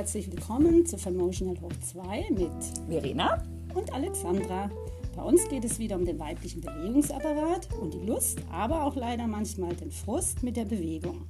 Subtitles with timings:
[0.00, 2.50] herzlich willkommen zu Femotional Hoch 2 mit
[2.88, 3.44] Verena
[3.74, 4.70] und Alexandra.
[5.14, 9.26] Bei uns geht es wieder um den weiblichen Bewegungsapparat und die Lust, aber auch leider
[9.26, 11.26] manchmal den Frust mit der Bewegung.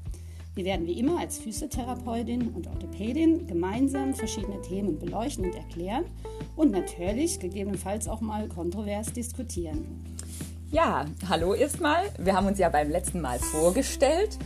[0.55, 6.05] Wir werden wie immer als Physiotherapeutin und Orthopädin gemeinsam verschiedene Themen beleuchten und erklären
[6.55, 9.85] und natürlich gegebenenfalls auch mal kontrovers diskutieren.
[10.71, 12.05] Ja, hallo erstmal.
[12.21, 14.39] Wir haben uns ja beim letzten Mal vorgestellt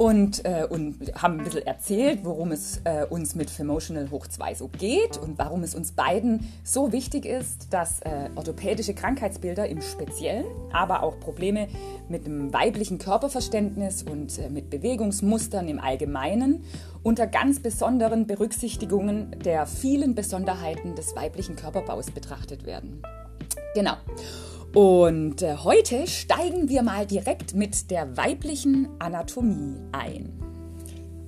[0.00, 4.54] und, äh, und haben ein bisschen erzählt, worum es äh, uns mit Femotional Hoch 2
[4.54, 9.82] so geht und warum es uns beiden so wichtig ist, dass äh, orthopädische Krankheitsbilder im
[9.82, 11.68] Speziellen, aber auch Probleme
[12.08, 16.64] mit dem weiblichen Körperverständnis und äh, mit Bewegungsmustern im Allgemeinen
[17.02, 23.02] unter ganz besonderen Berücksichtigungen der vielen Besonderheiten des weiblichen Körperbaus betrachtet werden.
[23.74, 23.96] Genau.
[24.74, 30.40] Und äh, heute steigen wir mal direkt mit der weiblichen Anatomie ein.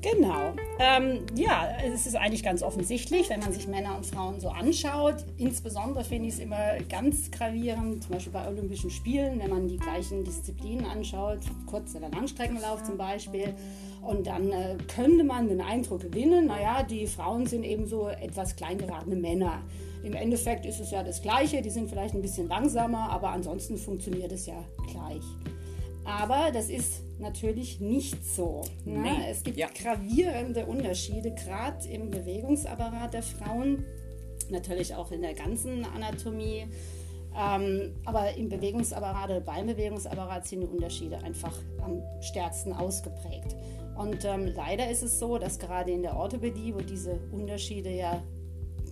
[0.00, 0.52] Genau.
[0.80, 5.24] Ähm, ja, es ist eigentlich ganz offensichtlich, wenn man sich Männer und Frauen so anschaut.
[5.38, 9.76] Insbesondere finde ich es immer ganz gravierend, zum Beispiel bei Olympischen Spielen, wenn man die
[9.76, 13.54] gleichen Disziplinen anschaut, Kurz- oder Langstreckenlauf zum Beispiel.
[14.02, 18.56] Und dann äh, könnte man den Eindruck gewinnen, naja, die Frauen sind eben so etwas
[18.56, 19.62] kleingeratene Männer.
[20.02, 23.76] Im Endeffekt ist es ja das Gleiche, die sind vielleicht ein bisschen langsamer, aber ansonsten
[23.76, 25.22] funktioniert es ja gleich.
[26.04, 28.62] Aber das ist natürlich nicht so.
[28.84, 29.02] Ne?
[29.02, 29.30] Nee.
[29.30, 29.68] Es gibt ja.
[29.68, 33.84] gravierende Unterschiede, gerade im Bewegungsapparat der Frauen,
[34.50, 36.66] natürlich auch in der ganzen Anatomie.
[37.34, 43.56] Ähm, aber im Bewegungsapparat oder beim Bewegungsapparat sind die Unterschiede einfach am stärksten ausgeprägt.
[43.96, 48.22] Und ähm, leider ist es so, dass gerade in der Orthopädie, wo diese Unterschiede ja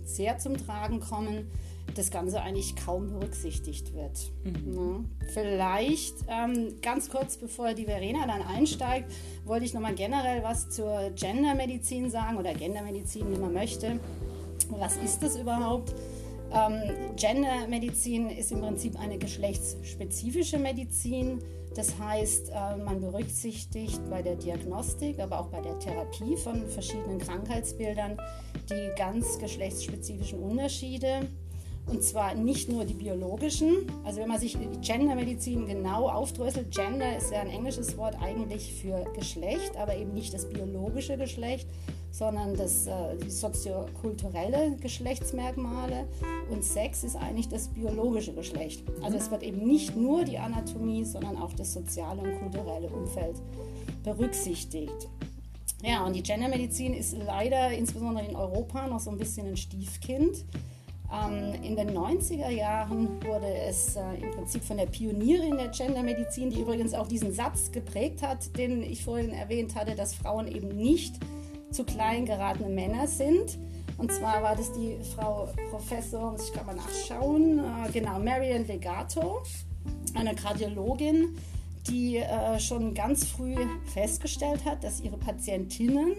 [0.05, 1.49] sehr zum Tragen kommen,
[1.95, 4.31] das Ganze eigentlich kaum berücksichtigt wird.
[4.43, 5.05] Mhm.
[5.19, 5.27] Ja.
[5.33, 9.11] Vielleicht ähm, ganz kurz, bevor die Verena dann einsteigt,
[9.45, 13.99] wollte ich nochmal generell was zur Gendermedizin sagen oder Gendermedizin, wie man möchte.
[14.69, 15.93] Was ist das überhaupt?
[16.53, 21.39] Ähm, Gendermedizin ist im Prinzip eine geschlechtsspezifische Medizin.
[21.75, 27.19] Das heißt, äh, man berücksichtigt bei der Diagnostik, aber auch bei der Therapie von verschiedenen
[27.19, 28.17] Krankheitsbildern
[28.69, 31.29] die ganz geschlechtsspezifischen Unterschiede.
[31.87, 33.87] Und zwar nicht nur die biologischen.
[34.03, 39.05] Also wenn man sich Gendermedizin genau aufdröselt, Gender ist ja ein englisches Wort eigentlich für
[39.15, 41.67] Geschlecht, aber eben nicht das biologische Geschlecht,
[42.11, 46.07] sondern das äh, die soziokulturelle Geschlechtsmerkmale.
[46.49, 48.83] Und Sex ist eigentlich das biologische Geschlecht.
[49.01, 53.35] Also es wird eben nicht nur die Anatomie, sondern auch das soziale und kulturelle Umfeld
[54.03, 55.09] berücksichtigt.
[55.83, 60.45] Ja, und die Gendermedizin ist leider insbesondere in Europa noch so ein bisschen ein Stiefkind.
[61.11, 66.49] Ähm, in den 90er Jahren wurde es äh, im Prinzip von der Pionierin der Gendermedizin,
[66.49, 70.69] die übrigens auch diesen Satz geprägt hat, den ich vorhin erwähnt hatte, dass Frauen eben
[70.69, 71.15] nicht
[71.71, 73.57] zu klein geratene Männer sind.
[73.97, 79.43] Und zwar war das die Frau Professor, ich kann mal nachschauen, äh, genau, Marian Legato,
[80.15, 81.35] eine Kardiologin,
[81.87, 83.55] die äh, schon ganz früh
[83.93, 86.15] festgestellt hat, dass ihre Patientinnen,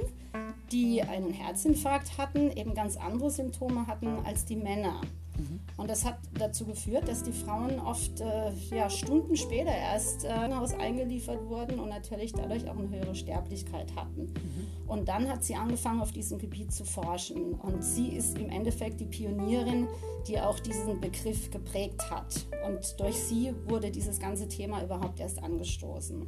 [0.72, 5.00] die einen Herzinfarkt hatten, eben ganz andere Symptome hatten als die Männer.
[5.38, 5.60] Mhm.
[5.76, 10.44] Und das hat dazu geführt, dass die Frauen oft äh, ja, Stunden später erst äh,
[10.44, 14.24] in Haus eingeliefert wurden und natürlich dadurch auch eine höhere Sterblichkeit hatten.
[14.24, 14.66] Mhm.
[14.86, 17.54] Und dann hat sie angefangen, auf diesem Gebiet zu forschen.
[17.54, 19.88] Und sie ist im Endeffekt die Pionierin,
[20.26, 22.46] die auch diesen Begriff geprägt hat.
[22.66, 26.26] Und durch sie wurde dieses ganze Thema überhaupt erst angestoßen.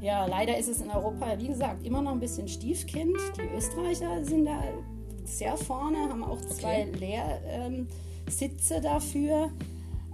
[0.00, 3.16] Ja, leider ist es in Europa, wie gesagt, immer noch ein bisschen Stiefkind.
[3.36, 4.62] Die Österreicher sind da
[5.24, 7.20] sehr vorne, haben auch zwei okay.
[8.26, 9.50] Lehrsitze ähm, dafür.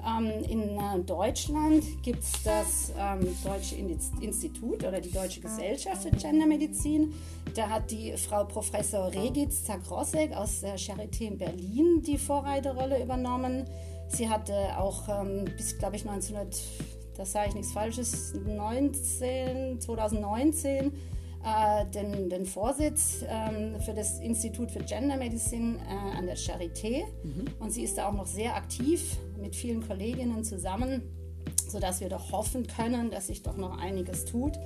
[0.07, 3.77] Ähm, in äh, Deutschland gibt es das ähm, Deutsche
[4.21, 7.13] Institut oder die Deutsche Gesellschaft für Gendermedizin.
[7.55, 13.65] Da hat die Frau Professor Regitz Zagrosek aus der Charité in Berlin die Vorreiterrolle übernommen.
[14.09, 16.57] Sie hatte auch ähm, bis, glaube ich, 1900,
[17.17, 20.93] das sage ich nichts Falsches, 19, 2019
[21.47, 27.05] äh, den, den, Vorsitz ähm, für das Institut für Gender Medicine äh, an der Charité.
[27.23, 27.45] Mhm.
[27.61, 31.03] Und sie ist da auch noch sehr aktiv mit vielen Kolleginnen zusammen,
[31.69, 34.59] sodass wir doch hoffen können, dass sich doch noch einiges tut.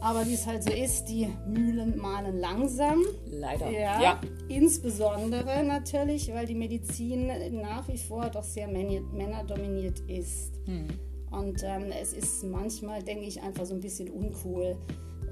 [0.00, 3.04] Aber wie es halt so ist, die Mühlen mahlen langsam.
[3.26, 3.70] Leider.
[3.70, 4.20] Ja, ja.
[4.48, 7.30] Insbesondere natürlich, weil die Medizin
[7.60, 10.52] nach wie vor doch sehr männerdominiert ist.
[10.66, 10.88] Hm.
[11.32, 14.76] Und ähm, es ist manchmal, denke ich, einfach so ein bisschen uncool,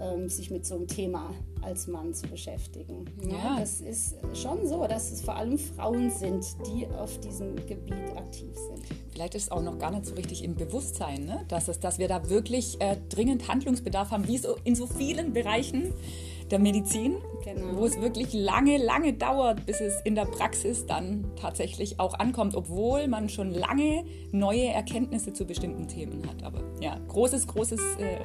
[0.01, 1.31] ähm, sich mit so einem Thema
[1.63, 3.05] als Mann zu beschäftigen.
[3.23, 3.61] Ja, ja.
[3.61, 8.49] Das ist schon so, dass es vor allem Frauen sind, die auf diesem Gebiet aktiv
[8.55, 8.99] sind.
[9.13, 11.45] Vielleicht ist es auch noch gar nicht so richtig im Bewusstsein, ne?
[11.49, 15.35] dass, es, dass wir da wirklich äh, dringend Handlungsbedarf haben, wie so in so vielen
[15.35, 15.93] Bereichen
[16.51, 17.77] der Medizin, genau.
[17.77, 22.55] wo es wirklich lange, lange dauert, bis es in der Praxis dann tatsächlich auch ankommt,
[22.55, 26.43] obwohl man schon lange neue Erkenntnisse zu bestimmten Themen hat.
[26.43, 28.19] Aber ja, großes, großes äh,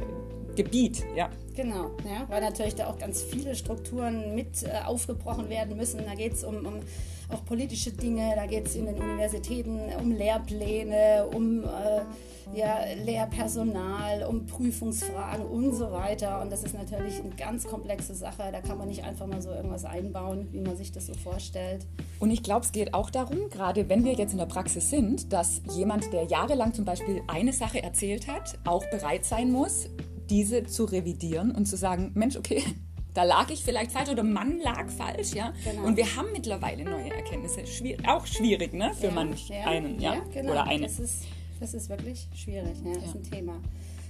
[0.56, 1.30] Gebiet, ja.
[1.54, 6.02] Genau, ja, weil natürlich da auch ganz viele Strukturen mit äh, aufgebrochen werden müssen.
[6.06, 6.80] Da geht es um, um,
[7.30, 12.02] auch politische Dinge, da geht es in den Universitäten um Lehrpläne, um äh,
[12.54, 16.42] ja, Lehrpersonal, um Prüfungsfragen und so weiter.
[16.42, 18.44] Und das ist natürlich eine ganz komplexe Sache.
[18.52, 21.86] Da kann man nicht einfach mal so irgendwas einbauen, wie man sich das so vorstellt.
[22.20, 25.34] Und ich glaube, es geht auch darum, gerade wenn wir jetzt in der Praxis sind,
[25.34, 29.90] dass jemand, der jahrelang zum Beispiel eine Sache erzählt hat, auch bereit sein muss,
[30.30, 32.64] diese zu revidieren und zu sagen, Mensch, okay,
[33.16, 35.54] da lag ich vielleicht falsch oder Mann lag falsch, ja.
[35.64, 35.88] Genau.
[35.88, 37.66] Und wir haben mittlerweile neue Erkenntnisse.
[37.66, 40.52] Schwier auch schwierig, ne, für ja, manch ja, einen, ja, ja genau.
[40.52, 40.84] oder eine.
[40.84, 41.24] Das ist,
[41.60, 43.62] das ist wirklich schwierig, ja, das ist ein Thema.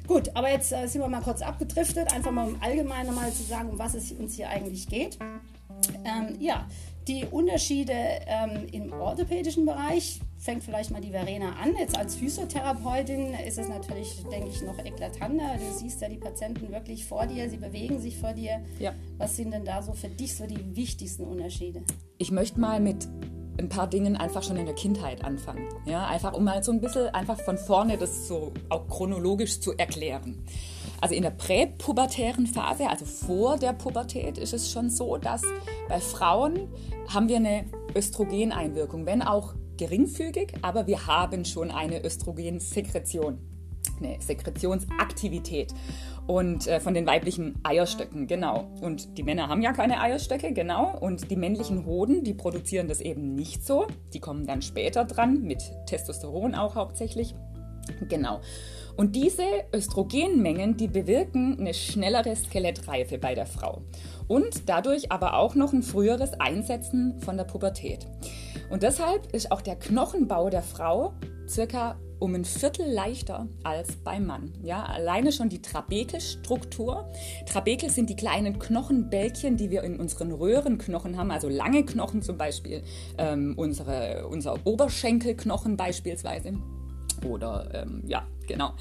[0.08, 3.44] Gut, aber jetzt äh, sind wir mal kurz abgedriftet, einfach mal um allgemein mal zu
[3.44, 5.18] sagen, um was es uns hier eigentlich geht.
[6.04, 6.68] Ähm, ja,
[7.08, 11.76] die Unterschiede ähm, im orthopädischen Bereich fängt vielleicht mal die Verena an.
[11.78, 15.58] Jetzt als Physiotherapeutin ist es natürlich, denke ich, noch eklatanter.
[15.58, 18.62] Du siehst ja die Patienten wirklich vor dir, sie bewegen sich vor dir.
[18.80, 18.94] Ja.
[19.18, 21.82] Was sind denn da so für dich so die wichtigsten Unterschiede?
[22.20, 23.08] Ich möchte mal mit
[23.58, 25.68] ein paar Dingen einfach schon in der Kindheit anfangen.
[25.86, 29.74] Ja, einfach um mal so ein bisschen einfach von vorne das so auch chronologisch zu
[29.76, 30.46] erklären.
[31.02, 35.42] Also in der präpubertären Phase, also vor der Pubertät, ist es schon so, dass
[35.90, 36.68] bei Frauen
[37.08, 37.66] haben wir eine
[37.96, 43.40] Östrogeneinwirkung, wenn auch geringfügig, aber wir haben schon eine Östrogensekretion,
[44.00, 45.74] eine Sekretionsaktivität
[46.28, 48.68] und äh, von den weiblichen Eierstöcken, genau.
[48.82, 50.98] Und die Männer haben ja keine Eierstöcke, genau.
[50.98, 53.88] Und die männlichen Hoden, die produzieren das eben nicht so.
[54.14, 57.36] Die kommen dann später dran, mit Testosteron auch hauptsächlich.
[58.10, 58.42] Genau.
[58.96, 59.44] Und diese
[59.74, 63.82] Östrogenmengen, die bewirken eine schnellere Skelettreife bei der Frau
[64.28, 68.08] und dadurch aber auch noch ein früheres Einsetzen von der Pubertät.
[68.70, 71.14] Und deshalb ist auch der Knochenbau der Frau
[71.48, 74.54] circa um ein Viertel leichter als beim Mann.
[74.64, 77.12] Ja, alleine schon die Trabekelstruktur.
[77.46, 82.38] Trabekel sind die kleinen Knochenbälkchen, die wir in unseren Röhrenknochen haben, also lange Knochen zum
[82.38, 82.84] Beispiel,
[83.18, 86.54] ähm, unsere, unser Oberschenkelknochen beispielsweise
[87.26, 88.74] oder ähm, ja, genau.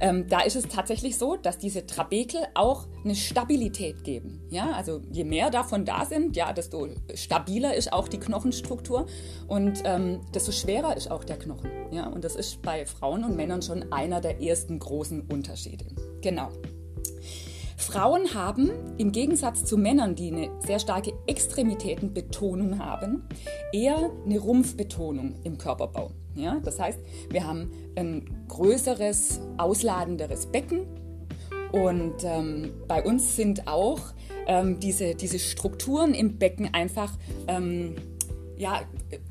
[0.00, 4.42] Ähm, da ist es tatsächlich so, dass diese Trabekel auch eine Stabilität geben.
[4.50, 9.06] Ja, also je mehr davon da sind, ja, desto stabiler ist auch die Knochenstruktur
[9.48, 11.70] und ähm, desto schwerer ist auch der Knochen.
[11.90, 15.86] Ja, und das ist bei Frauen und Männern schon einer der ersten großen Unterschiede.
[16.20, 16.50] Genau.
[17.80, 23.26] Frauen haben im Gegensatz zu Männern, die eine sehr starke Extremitätenbetonung haben,
[23.72, 26.12] eher eine Rumpfbetonung im Körperbau.
[26.34, 26.60] Ja?
[26.62, 26.98] Das heißt,
[27.30, 30.86] wir haben ein größeres, ausladenderes Becken
[31.72, 34.00] und ähm, bei uns sind auch
[34.46, 37.12] ähm, diese, diese Strukturen im Becken einfach
[37.48, 37.96] ähm,
[38.56, 38.82] ja,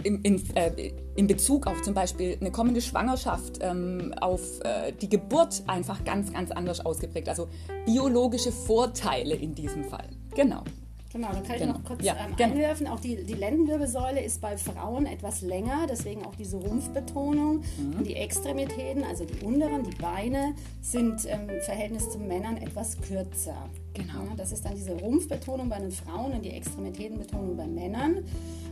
[0.04, 5.10] in, in, äh, in Bezug auf zum Beispiel eine kommende Schwangerschaft, ähm, auf äh, die
[5.10, 7.28] Geburt einfach ganz, ganz anders ausgeprägt.
[7.28, 7.50] Also
[7.86, 10.08] biologische Vorteile in diesem Fall.
[10.34, 10.64] Genau.
[11.12, 11.74] Genau, dann kann ich genau.
[11.74, 12.88] noch kurz ja, ähm, einwerfen.
[12.88, 17.64] Auch die, die Lendenwirbelsäule ist bei Frauen etwas länger, deswegen auch diese Rumpfbetonung.
[17.78, 17.98] Mhm.
[17.98, 23.70] Und die Extremitäten, also die unteren, die Beine, sind im Verhältnis zu Männern etwas kürzer.
[23.96, 24.24] Genau.
[24.30, 28.24] Ja, das ist dann diese Rumpfbetonung bei den Frauen und die Extremitätenbetonung bei Männern.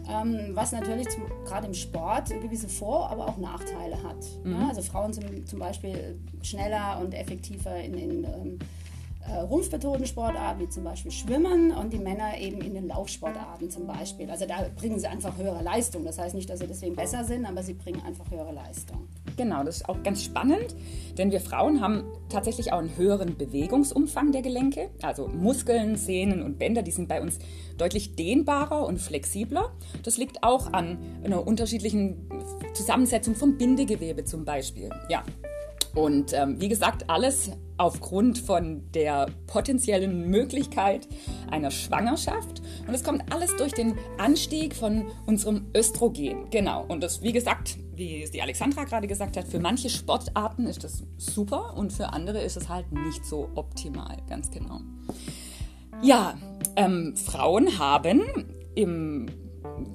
[0.08, 1.08] Ähm, was natürlich
[1.46, 4.18] gerade im Sport gewisse Vor-, aber auch Nachteile hat.
[4.44, 4.54] Mhm.
[4.54, 8.60] Ja, also Frauen sind zum Beispiel schneller und effektiver in, in
[9.30, 13.88] äh, rumpfbetonten Sportarten, wie zum Beispiel Schwimmen, und die Männer eben in den Laufsportarten zum
[13.88, 14.30] Beispiel.
[14.30, 16.06] Also da bringen sie einfach höhere Leistung.
[16.06, 19.08] Das heißt nicht, dass sie deswegen besser sind, aber sie bringen einfach höhere Leistung.
[19.36, 20.76] Genau, das ist auch ganz spannend,
[21.18, 24.90] denn wir Frauen haben tatsächlich auch einen höheren Bewegungsumfang der Gelenke.
[25.04, 27.38] Also Muskeln, Sehnen und Bänder, die sind bei uns
[27.78, 29.72] deutlich dehnbarer und flexibler.
[30.04, 32.30] Das liegt auch an einer unterschiedlichen
[32.74, 34.90] Zusammensetzung vom Bindegewebe zum Beispiel.
[35.10, 35.24] Ja,
[35.94, 41.08] und ähm, wie gesagt, alles aufgrund von der potenziellen Möglichkeit
[41.50, 42.62] einer Schwangerschaft.
[42.88, 46.50] Und es kommt alles durch den Anstieg von unserem Östrogen.
[46.50, 46.86] Genau.
[46.88, 50.84] Und das, wie gesagt, wie es die Alexandra gerade gesagt hat, für manche Sportarten ist
[50.84, 54.18] das super und für andere ist es halt nicht so optimal.
[54.30, 54.82] Ganz genau.
[56.02, 56.38] Ja,
[56.76, 58.22] ähm, Frauen haben
[58.76, 59.28] im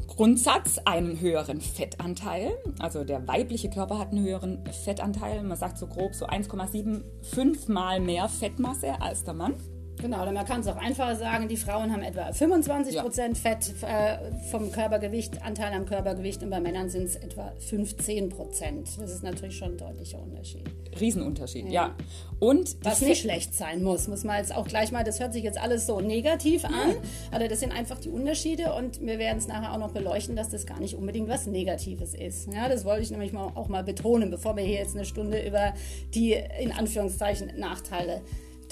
[0.06, 2.52] Grundsatz einen höheren Fettanteil.
[2.78, 5.42] Also der weibliche Körper hat einen höheren Fettanteil.
[5.42, 9.54] Man sagt so grob so 1,75 mal mehr Fettmasse als der Mann.
[10.00, 13.50] Genau, man kann es auch einfacher sagen, die Frauen haben etwa 25 Prozent ja.
[13.50, 18.88] Fett äh, vom Körpergewicht, Anteil am Körpergewicht und bei Männern sind es etwa 15 Prozent.
[18.98, 20.64] Das ist natürlich schon ein deutlicher Unterschied.
[20.98, 21.72] Riesenunterschied, ja.
[21.72, 21.96] ja.
[22.40, 25.44] Und Was nicht schlecht sein muss, muss man jetzt auch gleich mal, das hört sich
[25.44, 26.96] jetzt alles so negativ an, ja.
[27.30, 30.48] aber das sind einfach die Unterschiede und wir werden es nachher auch noch beleuchten, dass
[30.48, 32.52] das gar nicht unbedingt was Negatives ist.
[32.52, 35.46] Ja, das wollte ich nämlich mal, auch mal betonen, bevor wir hier jetzt eine Stunde
[35.46, 35.74] über
[36.14, 38.22] die in Anführungszeichen Nachteile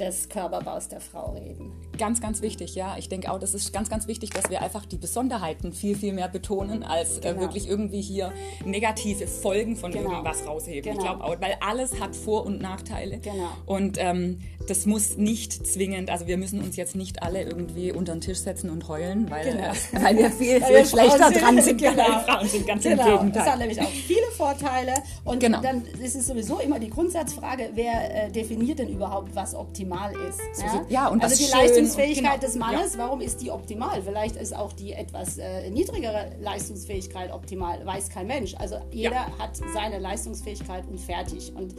[0.01, 1.73] des Körperbaus der Frau reden.
[1.99, 2.97] Ganz, ganz wichtig, ja.
[2.99, 6.15] Ich denke auch, das ist ganz, ganz wichtig, dass wir einfach die Besonderheiten viel, viel
[6.15, 7.37] mehr betonen, als äh, genau.
[7.37, 8.33] äh, wirklich irgendwie hier
[8.65, 10.11] negative Folgen von genau.
[10.11, 10.83] irgendwas rausheben.
[10.83, 10.97] Genau.
[10.97, 13.19] Ich glaube auch, weil alles hat Vor- und Nachteile.
[13.19, 13.51] Genau.
[13.67, 18.13] Und ähm, das muss nicht zwingend, also wir müssen uns jetzt nicht alle irgendwie unter
[18.13, 19.71] den Tisch setzen und heulen, weil, genau.
[19.71, 21.81] äh, weil wir viel, viel schlechter dran sind.
[21.81, 22.21] Genau.
[22.21, 23.03] Frauen sind ganz genau.
[23.03, 23.45] im Gegenteil.
[23.45, 24.95] Das hat nämlich auch viele Vorteile.
[25.25, 25.61] Und genau.
[25.61, 29.90] dann ist es sowieso immer die Grundsatzfrage, wer äh, definiert denn überhaupt, was optimal
[30.29, 30.41] ist?
[30.59, 32.47] Ja, ja und also die Leistungsfähigkeit genau.
[32.47, 32.99] des Mannes, ja.
[32.99, 34.03] warum ist die optimal?
[34.03, 38.55] Vielleicht ist auch die etwas äh, niedrigere Leistungsfähigkeit optimal, weiß kein Mensch.
[38.57, 39.39] Also jeder ja.
[39.39, 41.53] hat seine Leistungsfähigkeit und fertig.
[41.55, 41.75] Und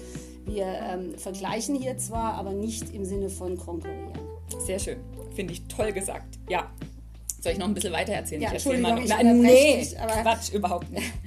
[0.45, 4.11] wir ähm, vergleichen hier zwar, aber nicht im Sinne von konkurrieren.
[4.65, 4.97] Sehr schön.
[5.35, 6.39] Finde ich toll gesagt.
[6.49, 6.69] Ja.
[7.41, 8.41] Soll ich noch ein bisschen weiter erzählen?
[8.41, 9.07] Ja, ich erzähle mal noch.
[9.07, 11.11] Nein, nee, nicht, Quatsch, überhaupt nicht.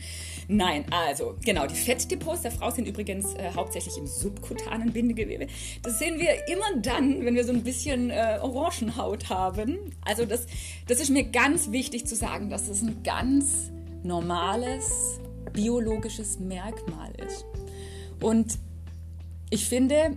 [0.49, 5.47] Nein, also genau, die Fettdepots der Frau sind übrigens äh, hauptsächlich im subkutanen Bindegewebe.
[5.83, 9.79] Das sehen wir immer dann, wenn wir so ein bisschen äh, Orangenhaut haben.
[10.05, 10.47] Also das,
[10.87, 13.71] das ist mir ganz wichtig zu sagen, dass das ein ganz
[14.03, 15.21] normales
[15.53, 17.45] biologisches Merkmal ist.
[18.21, 18.59] Und
[19.51, 20.17] ich finde,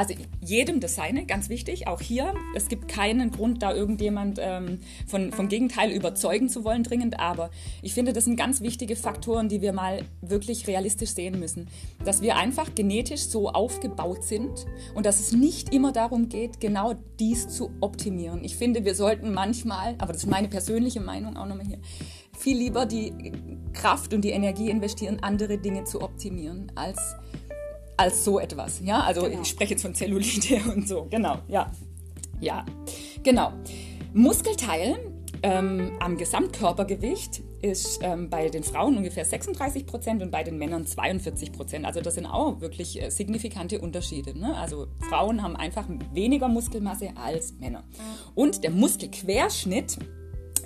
[0.00, 2.32] also jedem das seine, ganz wichtig, auch hier.
[2.54, 7.20] Es gibt keinen Grund, da irgendjemand ähm, von, vom Gegenteil überzeugen zu wollen, dringend.
[7.20, 7.50] Aber
[7.82, 11.68] ich finde, das sind ganz wichtige Faktoren, die wir mal wirklich realistisch sehen müssen.
[12.02, 14.64] Dass wir einfach genetisch so aufgebaut sind
[14.94, 18.42] und dass es nicht immer darum geht, genau dies zu optimieren.
[18.42, 21.78] Ich finde, wir sollten manchmal, aber das ist meine persönliche Meinung auch nochmal hier,
[22.38, 23.12] viel lieber die
[23.74, 27.16] Kraft und die Energie investieren, andere Dinge zu optimieren, als
[28.00, 28.80] als so etwas.
[28.82, 29.42] Ja, also genau.
[29.42, 31.06] ich spreche jetzt von Zellulite und so.
[31.10, 31.70] Genau, ja.
[32.40, 32.64] Ja,
[33.22, 33.52] genau.
[34.14, 34.98] Muskelteil
[35.42, 40.86] ähm, am Gesamtkörpergewicht ist ähm, bei den Frauen ungefähr 36 Prozent und bei den Männern
[40.86, 41.84] 42 Prozent.
[41.84, 44.38] Also das sind auch wirklich äh, signifikante Unterschiede.
[44.38, 44.56] Ne?
[44.56, 47.84] Also Frauen haben einfach weniger Muskelmasse als Männer.
[48.34, 49.98] Und der Muskelquerschnitt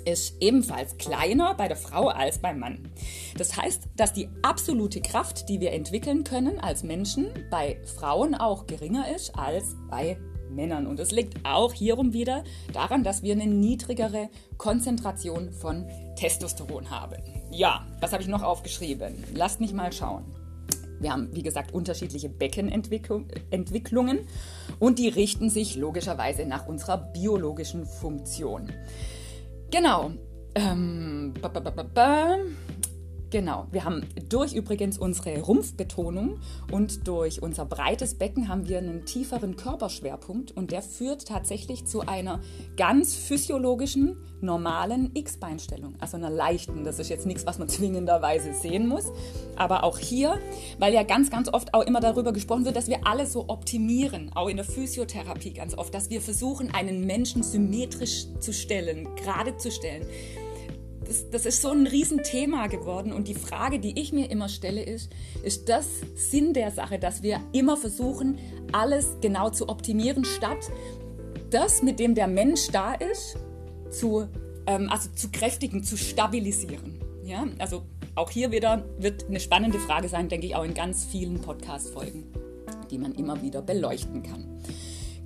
[0.05, 2.89] ist ebenfalls kleiner bei der Frau als beim Mann.
[3.37, 8.67] Das heißt, dass die absolute Kraft, die wir entwickeln können als Menschen, bei Frauen auch
[8.67, 10.17] geringer ist als bei
[10.49, 10.87] Männern.
[10.87, 12.43] Und es liegt auch hierum wieder
[12.73, 15.85] daran, dass wir eine niedrigere Konzentration von
[16.15, 17.21] Testosteron haben.
[17.51, 19.23] Ja, was habe ich noch aufgeschrieben?
[19.33, 20.23] Lasst mich mal schauen.
[20.99, 24.19] Wir haben, wie gesagt, unterschiedliche Beckenentwicklungen
[24.79, 28.71] und die richten sich logischerweise nach unserer biologischen Funktion.
[29.75, 30.09] Genau.
[30.55, 32.37] Ähm, ba, ba, ba,
[33.31, 36.39] Genau, wir haben durch übrigens unsere Rumpfbetonung
[36.71, 42.01] und durch unser breites Becken haben wir einen tieferen Körperschwerpunkt und der führt tatsächlich zu
[42.01, 42.39] einer
[42.77, 46.83] ganz physiologischen, normalen X-Beinstellung, also einer leichten.
[46.83, 49.05] Das ist jetzt nichts, was man zwingenderweise sehen muss,
[49.55, 50.39] aber auch hier,
[50.77, 54.31] weil ja ganz, ganz oft auch immer darüber gesprochen wird, dass wir alles so optimieren,
[54.35, 59.57] auch in der Physiotherapie ganz oft, dass wir versuchen, einen Menschen symmetrisch zu stellen, gerade
[59.57, 60.05] zu stellen
[61.05, 63.13] das, das ist so ein Riesenthema geworden.
[63.13, 65.11] Und die Frage, die ich mir immer stelle, ist,
[65.43, 68.37] ist das Sinn der Sache, dass wir immer versuchen,
[68.71, 70.71] alles genau zu optimieren, statt
[71.49, 73.37] das, mit dem der Mensch da ist,
[73.89, 74.27] zu,
[74.67, 76.99] ähm, also zu kräftigen, zu stabilisieren.
[77.23, 77.83] Ja, also
[78.15, 82.25] auch hier wieder wird eine spannende Frage sein, denke ich, auch in ganz vielen Podcast-Folgen,
[82.91, 84.45] die man immer wieder beleuchten kann.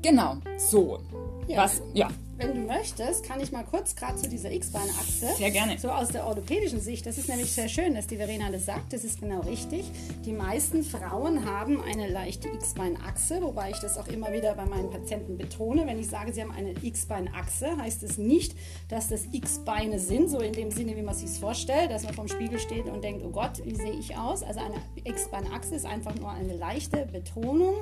[0.01, 0.99] Genau, so.
[1.49, 1.63] Ja.
[1.63, 5.35] Was, ja, wenn du möchtest, kann ich mal kurz gerade zu dieser X-Bein-Achse.
[5.35, 5.77] Sehr gerne.
[5.77, 7.05] So aus der orthopädischen Sicht.
[7.05, 8.93] Das ist nämlich sehr schön, dass die Verena das sagt.
[8.93, 9.91] Das ist genau richtig.
[10.23, 14.89] Die meisten Frauen haben eine leichte X-Bein-Achse, wobei ich das auch immer wieder bei meinen
[14.89, 15.85] Patienten betone.
[15.85, 18.55] Wenn ich sage, sie haben eine X-Bein-Achse, heißt es nicht,
[18.87, 22.29] dass das X-Beine sind, so in dem Sinne, wie man sich vorstellt, dass man vom
[22.29, 24.43] Spiegel steht und denkt, oh Gott, wie sehe ich aus?
[24.43, 27.75] Also eine X-Bein-Achse ist einfach nur eine leichte Betonung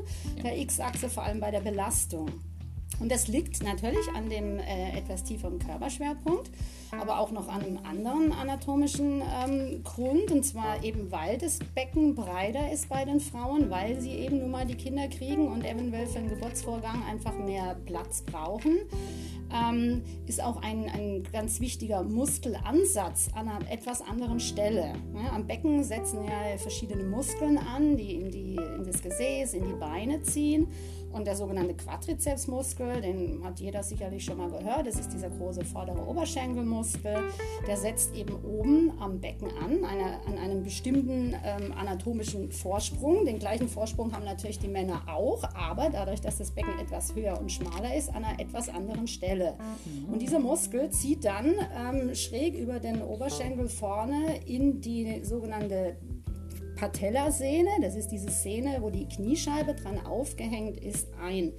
[0.43, 2.31] der X-Achse, vor allem bei der Belastung.
[2.99, 6.49] Und das liegt natürlich an dem äh, etwas tieferen Körperschwerpunkt,
[6.91, 10.31] aber auch noch an einem anderen anatomischen ähm, Grund.
[10.31, 14.51] Und zwar eben, weil das Becken breiter ist bei den Frauen, weil sie eben nun
[14.51, 18.77] mal die Kinder kriegen und eventuell für den Geburtsvorgang einfach mehr Platz brauchen
[19.53, 24.93] ähm, ist auch ein, ein ganz wichtiger Muskelansatz an einer etwas anderen Stelle.
[25.13, 29.65] Ja, am Becken setzen ja verschiedene Muskeln an, die in, die in des Gesäß in
[29.65, 30.67] die Beine ziehen.
[31.17, 35.65] Und der sogenannte Quadrizepsmuskel, den hat jeder sicherlich schon mal gehört, das ist dieser große
[35.65, 37.15] vordere Oberschenkelmuskel,
[37.67, 43.25] der setzt eben oben am Becken an, eine, an einem bestimmten ähm, anatomischen Vorsprung.
[43.25, 47.39] Den gleichen Vorsprung haben natürlich die Männer auch, aber dadurch, dass das Becken etwas höher
[47.39, 49.57] und schmaler ist, an einer etwas anderen Stelle.
[49.85, 50.13] Mhm.
[50.13, 55.97] Und dieser Muskel zieht dann ähm, schräg über den Oberschenkel vorne in die sogenannte
[56.77, 61.51] Patellasehne, das ist diese Szene, wo die Kniescheibe dran aufgehängt ist, ein.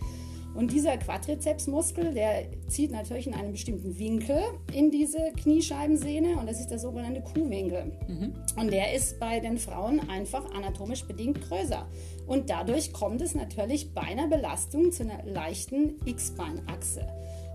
[0.54, 4.40] Und dieser Quadrizepsmuskel, der zieht natürlich in einem bestimmten Winkel
[4.72, 7.92] in diese Kniescheibensehne und das ist der sogenannte Kuhwinkel.
[8.08, 8.32] Mhm.
[8.56, 11.86] Und der ist bei den Frauen einfach anatomisch bedingt größer.
[12.26, 17.06] Und dadurch kommt es natürlich bei einer Belastung zu einer leichten X-Beinachse.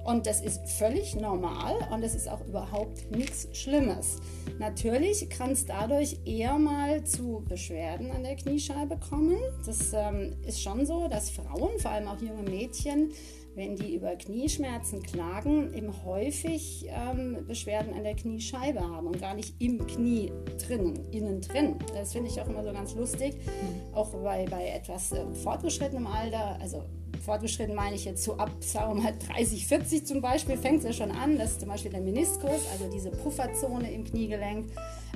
[0.04, 4.18] Und das ist völlig normal und es ist auch überhaupt nichts Schlimmes.
[4.60, 9.38] Natürlich kann es dadurch eher mal zu Beschwerden an der Kniescheibe kommen.
[9.66, 13.12] Das ähm, ist schon so, dass Frauen, vor allem auch junge Mädchen,
[13.56, 19.36] wenn die über Knieschmerzen klagen, eben häufig ähm, Beschwerden an der Kniescheibe haben und gar
[19.36, 20.32] nicht im Knie
[20.68, 21.76] drinnen, innen drin.
[21.94, 23.36] Das finde ich auch immer so ganz lustig.
[23.36, 23.96] Mhm.
[23.96, 26.84] Auch bei, bei etwas äh, fortgeschrittenem Alter, also
[27.24, 30.86] fortgeschritten meine ich jetzt so ab, sagen wir mal 30, 40 zum Beispiel, fängt es
[30.86, 34.68] ja schon an, dass zum Beispiel der Meniskus, also diese Pufferzone im Kniegelenk,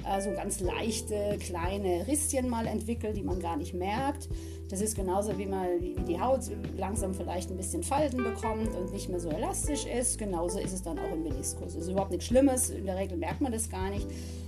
[0.06, 4.30] äh, so ganz leichte kleine Risschen mal entwickelt, die man gar nicht merkt.
[4.70, 6.42] Das ist genauso wie mal wie die Haut
[6.78, 10.18] langsam vielleicht ein bisschen Falten bekommt und nicht mehr so elastisch ist.
[10.18, 11.76] Genauso ist es dann auch im Meniskus.
[11.76, 12.70] Es ist überhaupt nichts Schlimmes.
[12.70, 14.08] In der Regel merkt man das gar nicht.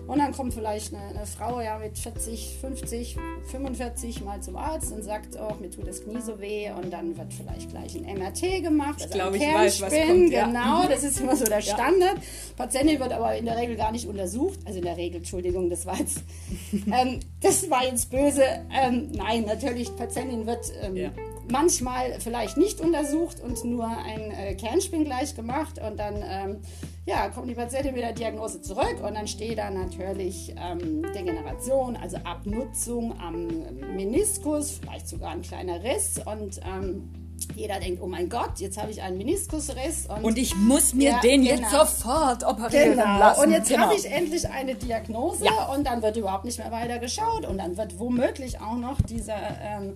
[0.09, 3.15] Und dann kommt vielleicht eine, eine, Frau ja mit 40, 50,
[3.51, 6.71] 45 mal zum Arzt und sagt, oh, mir tut das Knie so weh.
[6.71, 8.95] Und dann wird vielleicht gleich ein MRT gemacht.
[8.97, 10.31] Ich also glaube, ich weiß, was kommt.
[10.31, 10.47] Ja.
[10.47, 12.15] Genau, das ist immer so der Standard.
[12.15, 12.21] Ja.
[12.57, 14.57] Patientin wird aber in der Regel gar nicht untersucht.
[14.65, 16.23] Also in der Regel, Entschuldigung, das war jetzt,
[16.73, 18.43] ähm, das war jetzt böse.
[18.73, 21.11] Ähm, nein, natürlich, Patientin wird ähm, ja
[21.51, 26.57] manchmal vielleicht nicht untersucht und nur ein äh, Kernspin gleich gemacht und dann ähm,
[27.05, 31.95] ja, kommt die Patientin mit der Diagnose zurück und dann steht da natürlich ähm, Degeneration,
[31.95, 33.47] also Abnutzung am
[33.95, 37.09] Meniskus, vielleicht sogar ein kleiner Riss und ähm,
[37.55, 40.07] jeder denkt, oh mein Gott, jetzt habe ich einen Meniskusriss.
[40.07, 41.55] Und, und ich muss mir ja, den genau.
[41.55, 43.19] jetzt sofort operieren genau.
[43.19, 43.45] lassen.
[43.45, 43.83] Und jetzt genau.
[43.83, 45.73] habe ich endlich eine Diagnose ja.
[45.73, 49.37] und dann wird überhaupt nicht mehr weiter geschaut und dann wird womöglich auch noch dieser
[49.61, 49.95] ähm,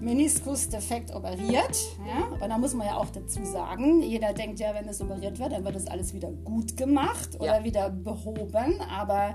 [0.00, 1.76] Meniskus-Defekt operiert.
[2.06, 2.36] Ja?
[2.40, 5.52] Und da muss man ja auch dazu sagen, jeder denkt ja, wenn es operiert wird,
[5.52, 8.80] dann wird es alles wieder gut gemacht oder wieder behoben.
[8.90, 9.34] Aber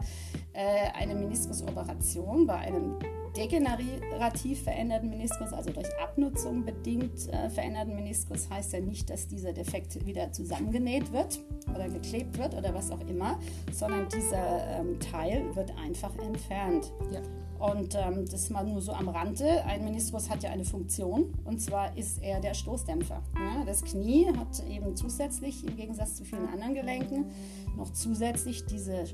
[0.54, 2.98] äh, eine Meniskusoperation bei einem
[3.38, 9.54] degenerativ veränderten Meniskus, also durch Abnutzung bedingt äh, veränderten Meniskus, heißt ja nicht, dass dieser
[9.54, 11.40] Defekt wieder zusammengenäht wird
[11.74, 13.40] oder geklebt wird oder was auch immer,
[13.72, 16.92] sondern dieser ähm, Teil wird einfach entfernt.
[17.12, 17.22] Ja.
[17.60, 19.64] Und ähm, das mal nur so am Rande.
[19.66, 23.22] Ein Meniskus hat ja eine Funktion und zwar ist er der Stoßdämpfer.
[23.36, 27.26] Ja, das Knie hat eben zusätzlich, im Gegensatz zu vielen anderen Gelenken,
[27.76, 29.06] noch zusätzlich diese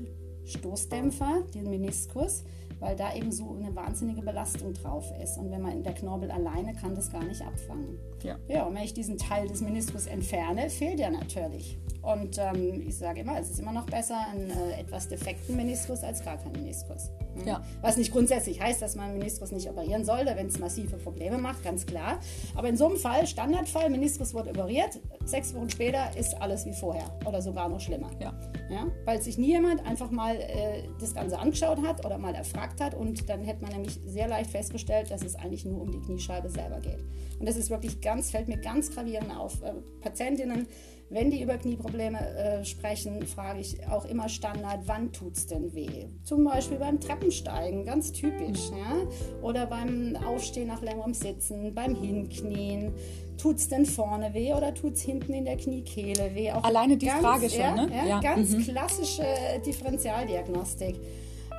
[0.44, 2.44] Stoßdämpfer, den Meniskus,
[2.84, 5.38] weil da eben so eine wahnsinnige Belastung drauf ist.
[5.38, 7.98] Und wenn man in der Knorpel alleine kann das gar nicht abfangen.
[8.22, 8.36] Ja.
[8.46, 11.78] ja, und wenn ich diesen Teil des Meniskus entferne, fehlt er natürlich.
[12.02, 16.04] Und ähm, ich sage immer, es ist immer noch besser, einen äh, etwas defekten Meniskus
[16.04, 17.08] als gar keinen Meniskus.
[17.34, 17.48] Mhm.
[17.48, 17.64] Ja.
[17.80, 21.62] Was nicht grundsätzlich heißt, dass man Meniskus nicht operieren sollte, wenn es massive Probleme macht,
[21.62, 22.18] ganz klar.
[22.54, 26.74] Aber in so einem Fall, Standardfall, Meniskus wird operiert, sechs Wochen später ist alles wie
[26.74, 28.10] vorher oder sogar noch schlimmer.
[28.20, 28.34] Ja.
[28.70, 28.86] Ja?
[29.04, 32.94] Weil sich nie jemand einfach mal äh, das Ganze angeschaut hat oder mal erfragt hat
[32.94, 36.48] und dann hätte man nämlich sehr leicht festgestellt, dass es eigentlich nur um die Kniescheibe
[36.48, 37.04] selber geht.
[37.38, 39.62] Und das ist wirklich ganz, fällt mir ganz gravierend auf.
[39.62, 40.66] Äh, Patientinnen
[41.10, 45.74] wenn die über Knieprobleme äh, sprechen, frage ich auch immer Standard, wann tut es denn
[45.74, 46.06] weh?
[46.22, 48.70] Zum Beispiel beim Treppensteigen, ganz typisch.
[48.70, 49.06] Ja?
[49.42, 52.92] Oder beim Aufstehen nach längerem Sitzen, beim Hinknien.
[53.36, 56.52] Tut es denn vorne weh oder tut es hinten in der Kniekehle weh?
[56.52, 57.90] Auch Alleine die ganz, Frage schon, ja, ne?
[57.92, 58.20] Ja, ja.
[58.20, 58.62] Ganz mhm.
[58.62, 59.24] klassische
[59.66, 61.00] Differentialdiagnostik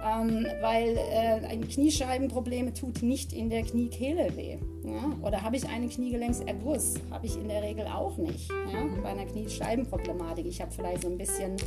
[0.05, 4.57] ähm, weil äh, Kniescheibenprobleme tut nicht in der Kniekehle weh.
[4.83, 5.27] Ja?
[5.27, 6.95] Oder habe ich einen Kniegelenkserguss?
[7.09, 8.49] Habe ich in der Regel auch nicht.
[8.71, 8.85] Ja?
[9.01, 10.45] Bei einer Kniescheibenproblematik.
[10.45, 11.57] Ich habe vielleicht so ein bisschen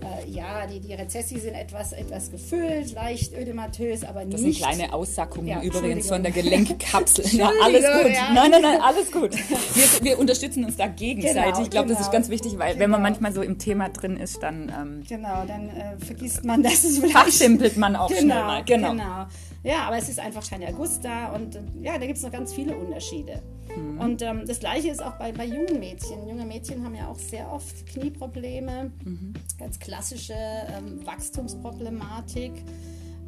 [0.00, 4.34] äh, ja, die, die Rezessi sind etwas, etwas gefüllt, leicht ödematös, aber nicht.
[4.34, 7.26] Das sind kleine Aussackungen ja, übrigens von der Gelenkkapsel.
[7.32, 8.12] ja, alles gut.
[8.12, 8.32] Ja.
[8.32, 9.32] Nein, nein, nein, alles gut.
[9.32, 11.44] Wir, wir unterstützen uns da gegenseitig.
[11.44, 11.98] Genau, ich glaube, genau.
[11.98, 12.80] das ist ganz wichtig, weil genau.
[12.80, 13.10] wenn man genau.
[13.10, 14.72] manchmal so im Thema drin ist, dann.
[14.76, 17.16] Ähm, genau, dann äh, vergisst man, dass es vielleicht.
[17.16, 18.64] Fachsimpelt man auch genau, schnell mal.
[18.64, 18.90] Genau.
[18.90, 19.26] genau.
[19.62, 22.32] Ja, aber es ist einfach Schein August da und äh, ja, da gibt es noch
[22.32, 23.42] ganz viele Unterschiede.
[23.76, 24.00] Mhm.
[24.00, 26.28] Und ähm, das Gleiche ist auch bei, bei jungen Mädchen.
[26.28, 29.34] Junge Mädchen haben ja auch sehr oft Knieprobleme, mhm.
[29.58, 32.52] ganz klassische ähm, Wachstumsproblematik.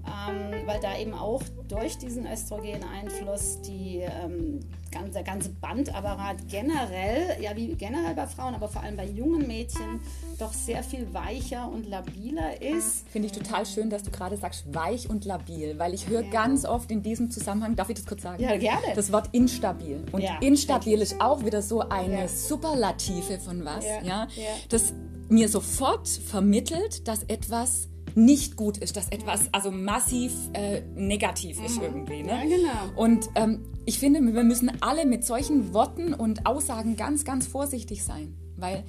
[0.06, 4.60] Ähm, weil da eben auch durch diesen Östrogeneinfluss die, ähm,
[4.90, 9.46] ganz, der ganze Bandapparat generell, ja wie generell bei Frauen, aber vor allem bei jungen
[9.46, 10.00] Mädchen,
[10.38, 13.08] doch sehr viel weicher und labiler ist.
[13.08, 16.30] Finde ich total schön, dass du gerade sagst, weich und labil, weil ich höre ja.
[16.30, 18.42] ganz oft in diesem Zusammenhang, darf ich das kurz sagen?
[18.42, 18.94] Ja, gerne.
[18.94, 20.04] Das Wort instabil.
[20.12, 21.16] Und ja, instabil richtig.
[21.18, 22.28] ist auch wieder so eine ja.
[22.28, 24.26] Superlative von was, ja,
[24.68, 24.92] das
[25.28, 31.76] mir sofort vermittelt, dass etwas nicht gut ist, dass etwas also massiv äh, negativ ist
[31.76, 31.82] mhm.
[31.82, 32.22] irgendwie.
[32.22, 32.30] Ne?
[32.30, 33.00] Ja, genau.
[33.00, 38.04] Und ähm, ich finde, wir müssen alle mit solchen Worten und Aussagen ganz, ganz vorsichtig
[38.04, 38.84] sein, weil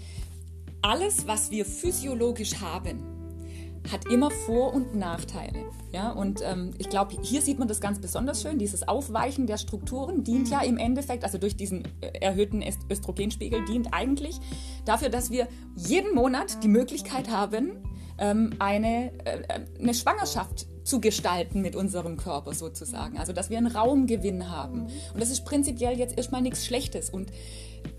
[0.82, 3.22] alles, was wir physiologisch haben,
[3.90, 5.66] hat immer Vor- und Nachteile.
[5.92, 6.12] Ja?
[6.12, 8.60] Und ähm, ich glaube, hier sieht man das ganz besonders schön.
[8.60, 10.52] Dieses Aufweichen der Strukturen dient mhm.
[10.52, 14.40] ja im Endeffekt, also durch diesen äh, erhöhten Östrogenspiegel, dient eigentlich
[14.86, 17.72] dafür, dass wir jeden Monat die Möglichkeit haben,
[18.22, 23.18] ähm, eine, äh, eine Schwangerschaft zu gestalten mit unserem Körper sozusagen.
[23.18, 24.84] Also dass wir einen Raumgewinn haben.
[25.14, 27.10] Und das ist prinzipiell jetzt erstmal nichts Schlechtes.
[27.10, 27.32] Und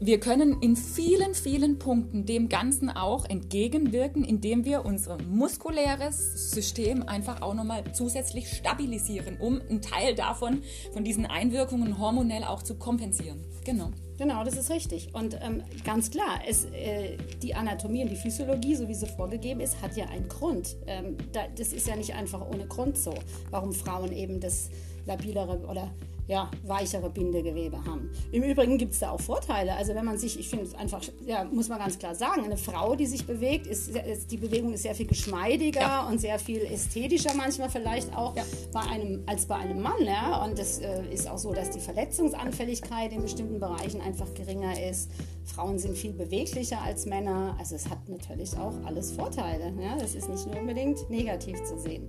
[0.01, 7.03] wir können in vielen, vielen Punkten dem Ganzen auch entgegenwirken, indem wir unser muskuläres System
[7.03, 12.77] einfach auch nochmal zusätzlich stabilisieren, um einen Teil davon, von diesen Einwirkungen hormonell auch zu
[12.77, 13.45] kompensieren.
[13.65, 13.91] Genau.
[14.23, 15.13] Genau, das ist richtig.
[15.15, 19.59] Und ähm, ganz klar, es, äh, die Anatomie und die Physiologie, so wie sie vorgegeben
[19.59, 20.77] ist, hat ja einen Grund.
[20.87, 23.13] Ähm, da, das ist ja nicht einfach ohne Grund so,
[23.51, 24.71] warum Frauen eben das
[25.07, 25.91] labilere oder
[26.29, 28.11] ja, weichere Bindegewebe haben.
[28.31, 29.75] Im Übrigen gibt es da auch Vorteile.
[29.75, 32.57] Also wenn man sich, ich finde es einfach, ja, muss man ganz klar sagen, eine
[32.57, 36.09] Frau, die sich bewegt, ist, ist die Bewegung ist sehr viel geschmeidiger ja.
[36.09, 38.45] und sehr viel ästhetischer manchmal vielleicht auch ja.
[38.73, 40.05] bei einem, als bei einem Mann.
[40.05, 40.45] Ja?
[40.45, 45.11] Und das äh, ist auch so, dass die Verletzungsanfälligkeit in bestimmten Bereichen einfach geringer ist.
[45.45, 47.57] Frauen sind viel beweglicher als Männer.
[47.59, 49.73] Also es hat natürlich auch alles Vorteile.
[49.81, 49.97] Ja?
[49.99, 52.09] Das ist nicht nur unbedingt negativ zu sehen.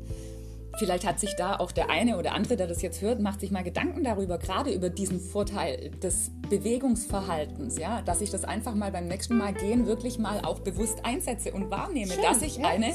[0.77, 3.51] Vielleicht hat sich da auch der eine oder andere, der das jetzt hört, macht sich
[3.51, 8.91] mal Gedanken darüber, gerade über diesen Vorteil des Bewegungsverhaltens, ja, dass ich das einfach mal
[8.91, 12.67] beim nächsten Mal gehen wirklich mal auch bewusst einsetze und wahrnehme, schön, dass ich ja,
[12.67, 12.93] eine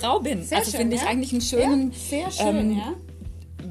[0.00, 0.42] Frau bin.
[0.42, 2.94] Sehr also finde ich eigentlich einen schönen, ja, schön, ähm, ja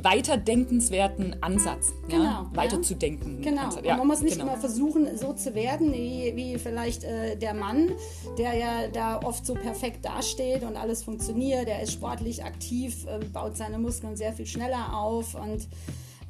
[0.03, 3.41] weiterdenkenswerten Ansatz, genau, ja, weiterzudenken.
[3.41, 4.51] Genau, ja, man muss nicht genau.
[4.51, 7.91] immer versuchen, so zu werden, wie, wie vielleicht äh, der Mann,
[8.37, 13.23] der ja da oft so perfekt dasteht und alles funktioniert, der ist sportlich aktiv, äh,
[13.25, 15.67] baut seine Muskeln sehr viel schneller auf und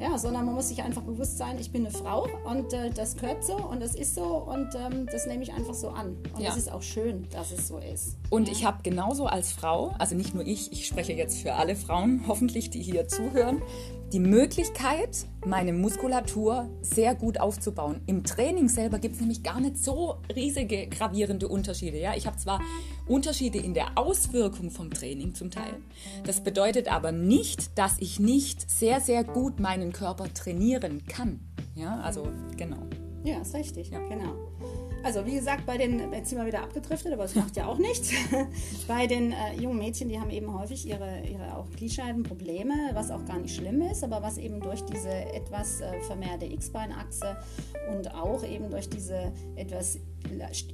[0.02, 3.16] ja, sondern man muss sich einfach bewusst sein, ich bin eine Frau und äh, das
[3.16, 6.18] gehört so und das ist so und ähm, das nehme ich einfach so an.
[6.36, 8.18] Und es ist auch schön, dass es so ist.
[8.32, 8.54] Und ja.
[8.54, 12.24] ich habe genauso als Frau, also nicht nur ich, ich spreche jetzt für alle Frauen,
[12.28, 13.62] hoffentlich, die hier zuhören,
[14.12, 18.02] die Möglichkeit, meine Muskulatur sehr gut aufzubauen.
[18.08, 21.98] Im Training selber gibt es nämlich gar nicht so riesige, gravierende Unterschiede.
[21.98, 22.14] Ja?
[22.16, 22.62] Ich habe zwar
[23.08, 25.78] Unterschiede in der Auswirkung vom Training zum Teil.
[26.26, 31.40] Das bedeutet aber nicht, dass ich nicht sehr, sehr gut meinen Körper trainieren kann.
[31.76, 32.88] Ja, also genau.
[33.24, 34.00] Ja, ist richtig, ja.
[34.10, 34.36] genau.
[35.04, 37.78] Also wie gesagt, bei den, jetzt sind wir wieder abgedriftet, aber es macht ja auch
[37.78, 38.12] nichts.
[38.88, 43.26] bei den äh, jungen Mädchen, die haben eben häufig ihre, ihre auch Gliedscheidenprobleme, was auch
[43.26, 47.38] gar nicht schlimm ist, aber was eben durch diese etwas äh, vermehrte X-Beinachse
[47.92, 50.00] und auch eben durch diese etwas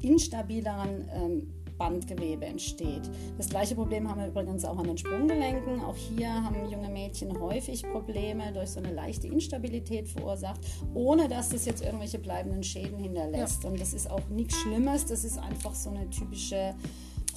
[0.01, 3.09] instabileren ähm, Bandgewebe entsteht.
[3.37, 5.81] Das gleiche Problem haben wir übrigens auch an den Sprunggelenken.
[5.81, 10.61] Auch hier haben junge Mädchen häufig Probleme durch so eine leichte Instabilität verursacht,
[10.93, 13.63] ohne dass das jetzt irgendwelche bleibenden Schäden hinterlässt.
[13.63, 13.69] Ja.
[13.69, 16.75] Und das ist auch nichts Schlimmes, das ist einfach so eine typische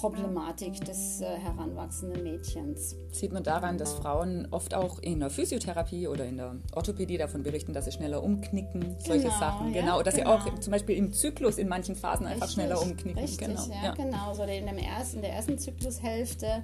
[0.01, 2.95] Problematik des äh, heranwachsenden Mädchens.
[3.11, 7.43] Sieht man daran, dass Frauen oft auch in der Physiotherapie oder in der Orthopädie davon
[7.43, 9.73] berichten, dass sie schneller umknicken, solche genau, Sachen.
[9.75, 10.39] Ja, genau, dass genau.
[10.41, 13.21] sie auch zum Beispiel im Zyklus in manchen Phasen einfach richtig, schneller umknicken.
[13.21, 13.61] Richtig, genau.
[13.67, 13.93] Ja, ja.
[13.93, 14.33] genau.
[14.33, 16.63] So in, dem ersten, in der ersten Zyklushälfte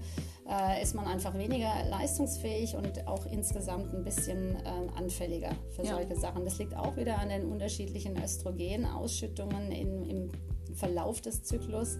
[0.50, 5.94] äh, ist man einfach weniger leistungsfähig und auch insgesamt ein bisschen äh, anfälliger für ja.
[5.94, 6.44] solche Sachen.
[6.44, 10.32] Das liegt auch wieder an den unterschiedlichen Östrogenausschüttungen im
[10.74, 11.98] Verlauf des Zyklus.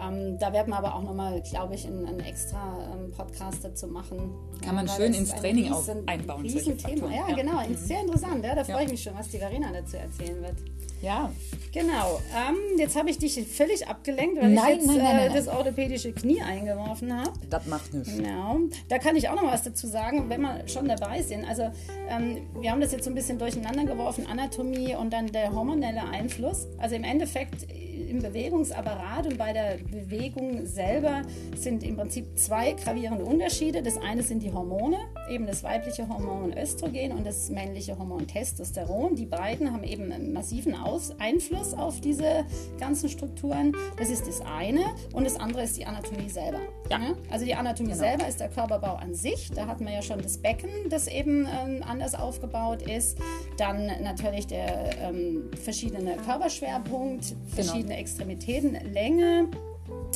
[0.00, 4.32] Ähm, da werden wir aber auch nochmal, glaube ich, einen, extra ähm, Podcast dazu machen.
[4.64, 6.46] Kann man schön ins Training riesen, auch einbauen.
[6.46, 7.10] Thema.
[7.10, 7.68] Ja, ja, genau.
[7.68, 7.76] Mhm.
[7.76, 8.44] Sehr interessant.
[8.44, 8.82] Ja, da freue ja.
[8.82, 10.56] ich mich schon, was die Verena dazu erzählen wird.
[11.02, 11.32] Ja.
[11.72, 12.20] Genau.
[12.30, 15.48] Ähm, jetzt habe ich dich völlig abgelenkt, weil nein, ich jetzt nein, nein, äh, das
[15.48, 17.32] orthopädische Knie eingeworfen habe.
[17.50, 18.16] Das macht nichts.
[18.16, 18.58] Genau.
[18.88, 21.44] Da kann ich auch noch was dazu sagen, wenn wir schon dabei sind.
[21.44, 21.70] Also
[22.08, 26.04] ähm, wir haben das jetzt so ein bisschen durcheinander geworfen, Anatomie und dann der hormonelle
[26.04, 26.68] Einfluss.
[26.78, 27.66] Also im Endeffekt
[28.08, 31.22] im Bewegungsapparat und bei der Bewegung selber
[31.56, 33.82] sind im Prinzip zwei gravierende Unterschiede.
[33.82, 34.98] Das eine sind die Hormone
[35.32, 39.14] eben das weibliche Hormon Östrogen und das männliche Hormon Testosteron.
[39.14, 42.44] Die beiden haben eben einen massiven Aus Einfluss auf diese
[42.78, 43.72] ganzen Strukturen.
[43.96, 44.84] Das ist das eine.
[45.12, 46.60] Und das andere ist die Anatomie selber.
[46.90, 47.14] Ja.
[47.30, 48.02] Also die Anatomie genau.
[48.02, 49.50] selber ist der Körperbau an sich.
[49.54, 53.18] Da hatten wir ja schon das Becken, das eben ähm, anders aufgebaut ist.
[53.56, 57.40] Dann natürlich der ähm, verschiedene Körperschwerpunkt, genau.
[57.54, 57.91] verschiedene genau.
[57.96, 59.48] Extremitäten, Länge.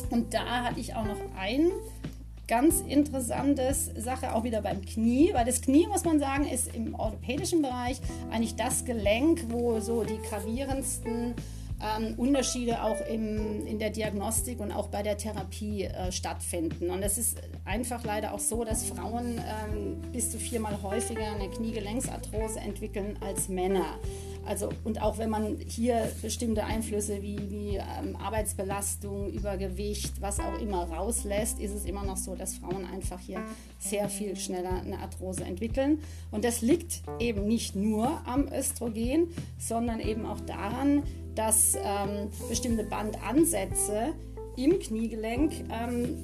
[0.09, 1.71] Und da hatte ich auch noch ein
[2.47, 6.95] ganz interessantes Sache auch wieder beim Knie, weil das Knie, muss man sagen, ist im
[6.95, 7.99] orthopädischen Bereich
[8.31, 11.35] eigentlich das Gelenk, wo so die gravierendsten
[11.81, 16.89] ähm, Unterschiede auch im, in der Diagnostik und auch bei der Therapie äh, stattfinden.
[16.89, 21.49] Und es ist einfach leider auch so, dass Frauen ähm, bis zu viermal häufiger eine
[21.49, 23.99] Kniegelenksarthrose entwickeln als Männer.
[24.47, 30.59] Also, und auch wenn man hier bestimmte Einflüsse wie, wie ähm, Arbeitsbelastung, Übergewicht, was auch
[30.61, 33.41] immer rauslässt, ist es immer noch so, dass Frauen einfach hier
[33.79, 35.99] sehr viel schneller eine Arthrose entwickeln.
[36.31, 39.27] Und das liegt eben nicht nur am Östrogen,
[39.59, 41.03] sondern eben auch daran,
[41.35, 44.13] dass ähm, bestimmte Bandansätze
[44.55, 46.17] im Kniegelenk ähm,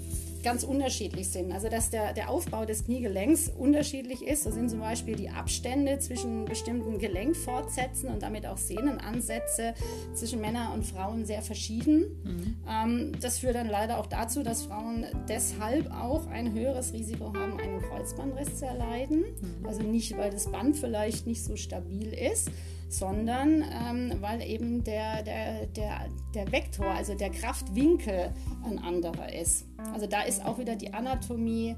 [0.43, 1.51] ganz unterschiedlich sind.
[1.51, 4.43] Also dass der, der Aufbau des Kniegelenks unterschiedlich ist.
[4.43, 9.73] So sind zum Beispiel die Abstände zwischen bestimmten Gelenkfortsätzen und damit auch Sehnenansätze
[10.13, 12.21] zwischen Männern und Frauen sehr verschieden.
[12.23, 12.55] Mhm.
[12.69, 17.59] Ähm, das führt dann leider auch dazu, dass Frauen deshalb auch ein höheres Risiko haben,
[17.59, 19.19] einen Kreuzbandriss zu erleiden.
[19.41, 19.65] Mhm.
[19.65, 22.51] Also nicht, weil das Band vielleicht nicht so stabil ist,
[22.93, 28.31] sondern ähm, weil eben der, der, der, der Vektor, also der Kraftwinkel
[28.63, 29.65] ein anderer ist.
[29.93, 31.75] Also da ist auch wieder die Anatomie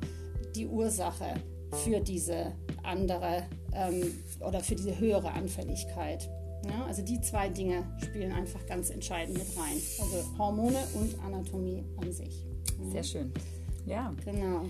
[0.56, 1.36] die Ursache
[1.84, 6.30] für diese andere ähm, oder für diese höhere Anfälligkeit.
[6.65, 9.78] Ja, also die zwei Dinge spielen einfach ganz entscheidend mit rein.
[10.01, 12.45] Also Hormone und Anatomie an sich.
[12.80, 12.91] Ja.
[12.91, 13.34] Sehr schön.
[13.86, 14.13] Ja.
[14.23, 14.63] Genau.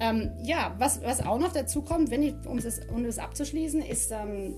[0.00, 4.12] Ähm, ja, was, was auch noch dazu kommt, wenn ich, um es um abzuschließen, ist
[4.12, 4.56] ähm,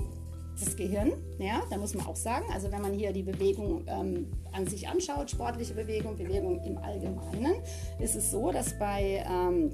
[0.58, 1.12] das Gehirn.
[1.38, 4.88] Ja, da muss man auch sagen, also wenn man hier die Bewegung ähm, an sich
[4.88, 7.56] anschaut, sportliche Bewegung, Bewegung im Allgemeinen,
[7.98, 9.70] ist es so, dass bei ähm,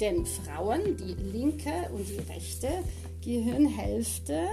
[0.00, 2.68] den Frauen die linke und die rechte
[3.22, 4.48] Gehirnhälfte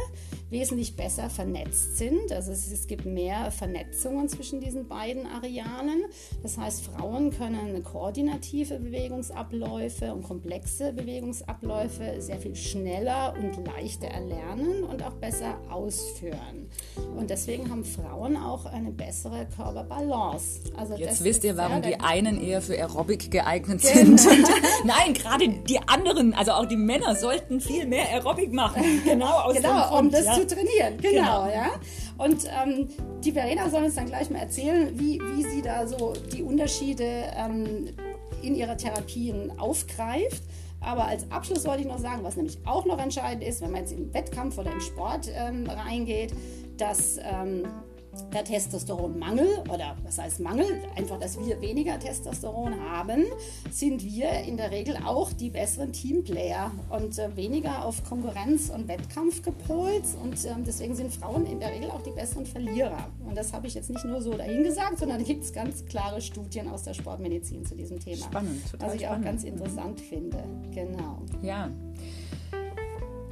[0.50, 2.32] wesentlich besser vernetzt sind.
[2.32, 6.06] Also es, es, gibt mehr Vernetzungen zwischen diesen beiden Arealen.
[6.44, 14.84] Das heißt, Frauen können koordinative Bewegungsabläufe und komplexe Bewegungsabläufe sehr viel schneller und leichter erlernen
[14.84, 16.70] und auch besser ausführen.
[17.18, 20.62] Und deswegen haben Frauen auch eine bessere Körperbalance.
[20.76, 24.18] Also Jetzt wisst ihr, warum die einen eher für Aerobic geeignet genau.
[24.18, 24.48] sind.
[24.84, 28.84] Nein, gerade die anderen, also auch die Männer, sollten viel mehr Aerobic machen.
[29.06, 30.34] Genau, aus genau Grund, um das ja.
[30.34, 30.98] zu trainieren.
[31.00, 31.48] Genau, genau.
[31.48, 31.72] ja.
[32.18, 32.88] Und ähm,
[33.24, 37.26] die Verena soll uns dann gleich mal erzählen, wie, wie sie da so die Unterschiede
[37.38, 37.88] ähm,
[38.42, 40.44] in ihrer Therapien aufgreift.
[40.80, 43.82] Aber als Abschluss wollte ich noch sagen, was nämlich auch noch entscheidend ist, wenn man
[43.82, 46.34] jetzt im Wettkampf oder im Sport ähm, reingeht,
[46.78, 47.68] dass ähm,
[48.34, 53.26] der Testosteronmangel oder was heißt Mangel, einfach, dass wir weniger Testosteron haben,
[53.72, 58.88] sind wir in der Regel auch die besseren Teamplayer und äh, weniger auf Konkurrenz und
[58.88, 63.10] Wettkampf gepolt und äh, deswegen sind Frauen in der Regel auch die besseren Verlierer.
[63.26, 66.22] Und das habe ich jetzt nicht nur so dahingesagt, sondern da gibt es ganz klare
[66.22, 68.26] Studien aus der Sportmedizin zu diesem Thema.
[68.26, 69.26] Spannend, total Was ich spannend.
[69.26, 70.44] auch ganz interessant finde.
[70.74, 71.22] Genau.
[71.42, 71.70] Ja.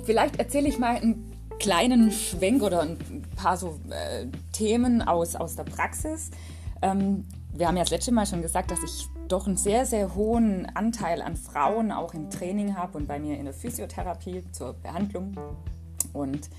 [0.03, 2.97] Vielleicht erzähle ich mal ein kleinen Schwenk oder ein
[3.35, 6.31] paar so äh, Themen aus, aus der Praxis.
[6.81, 10.15] Ähm, wir haben ja das letzte Mal schon gesagt, dass ich doch einen sehr, sehr
[10.15, 14.73] hohen Anteil an Frauen auch im Training habe und bei mir in der Physiotherapie zur
[14.73, 15.35] Behandlung.
[16.13, 16.49] Und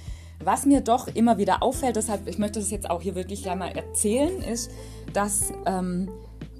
[0.42, 3.56] was mir doch immer wieder auffällt, deshalb, ich möchte das jetzt auch hier wirklich gleich
[3.56, 4.70] mal erzählen, ist,
[5.12, 6.10] dass ähm,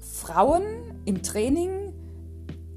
[0.01, 0.63] Frauen
[1.05, 1.93] im Training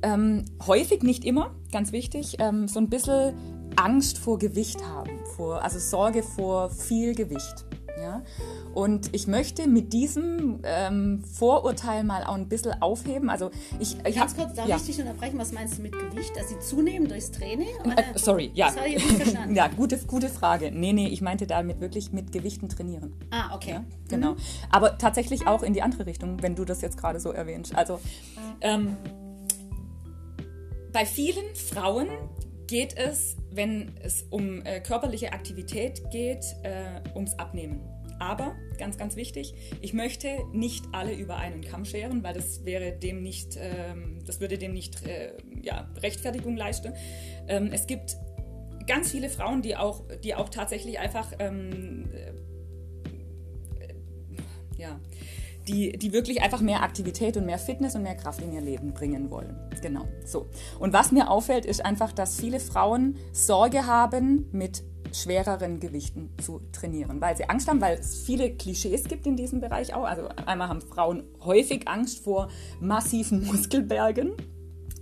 [0.02, 3.34] ähm, häufig, nicht immer, ganz wichtig, ähm, so ein bisschen
[3.76, 7.64] Angst vor Gewicht haben, vor, also Sorge vor viel Gewicht.
[7.98, 8.22] Ja?
[8.74, 13.30] Und ich möchte mit diesem ähm, Vorurteil mal auch ein bisschen aufheben.
[13.30, 14.76] Also ich, ich Ganz hab, kurz, darf ja.
[14.76, 15.38] ich dich unterbrechen?
[15.38, 16.36] Was meinst du mit Gewicht?
[16.36, 17.68] Dass sie zunehmen durchs Training?
[17.96, 18.66] Äh, sorry, ja.
[18.66, 19.54] Das habe ich nicht verstanden.
[19.56, 20.70] ja, gute, gute Frage.
[20.70, 23.14] Nee, nee, ich meinte damit wirklich mit Gewichten trainieren.
[23.30, 23.70] Ah, okay.
[23.70, 24.32] Ja, genau.
[24.32, 24.38] Mhm.
[24.70, 27.74] Aber tatsächlich auch in die andere Richtung, wenn du das jetzt gerade so erwähnst.
[27.74, 28.00] Also
[28.60, 28.96] ähm,
[30.92, 32.08] bei vielen Frauen
[32.68, 37.80] geht es, wenn es um äh, körperliche Aktivität geht, äh, ums Abnehmen.
[38.20, 42.92] Aber, ganz, ganz wichtig, ich möchte nicht alle über einen Kamm scheren, weil das wäre
[42.92, 46.92] dem nicht, ähm, das würde dem nicht äh, ja, Rechtfertigung leisten.
[47.48, 48.16] Ähm, es gibt
[48.86, 52.32] ganz viele Frauen, die auch, die auch tatsächlich einfach ähm, äh,
[54.80, 55.00] ja,
[55.68, 58.92] die, die wirklich einfach mehr Aktivität und mehr Fitness und mehr Kraft in ihr Leben
[58.92, 59.56] bringen wollen.
[59.82, 60.46] Genau, so.
[60.78, 66.60] Und was mir auffällt, ist einfach, dass viele Frauen Sorge haben, mit schwereren Gewichten zu
[66.72, 70.04] trainieren, weil sie Angst haben, weil es viele Klischees gibt in diesem Bereich auch.
[70.04, 72.48] Also einmal haben Frauen häufig Angst vor
[72.80, 74.32] massiven Muskelbergen.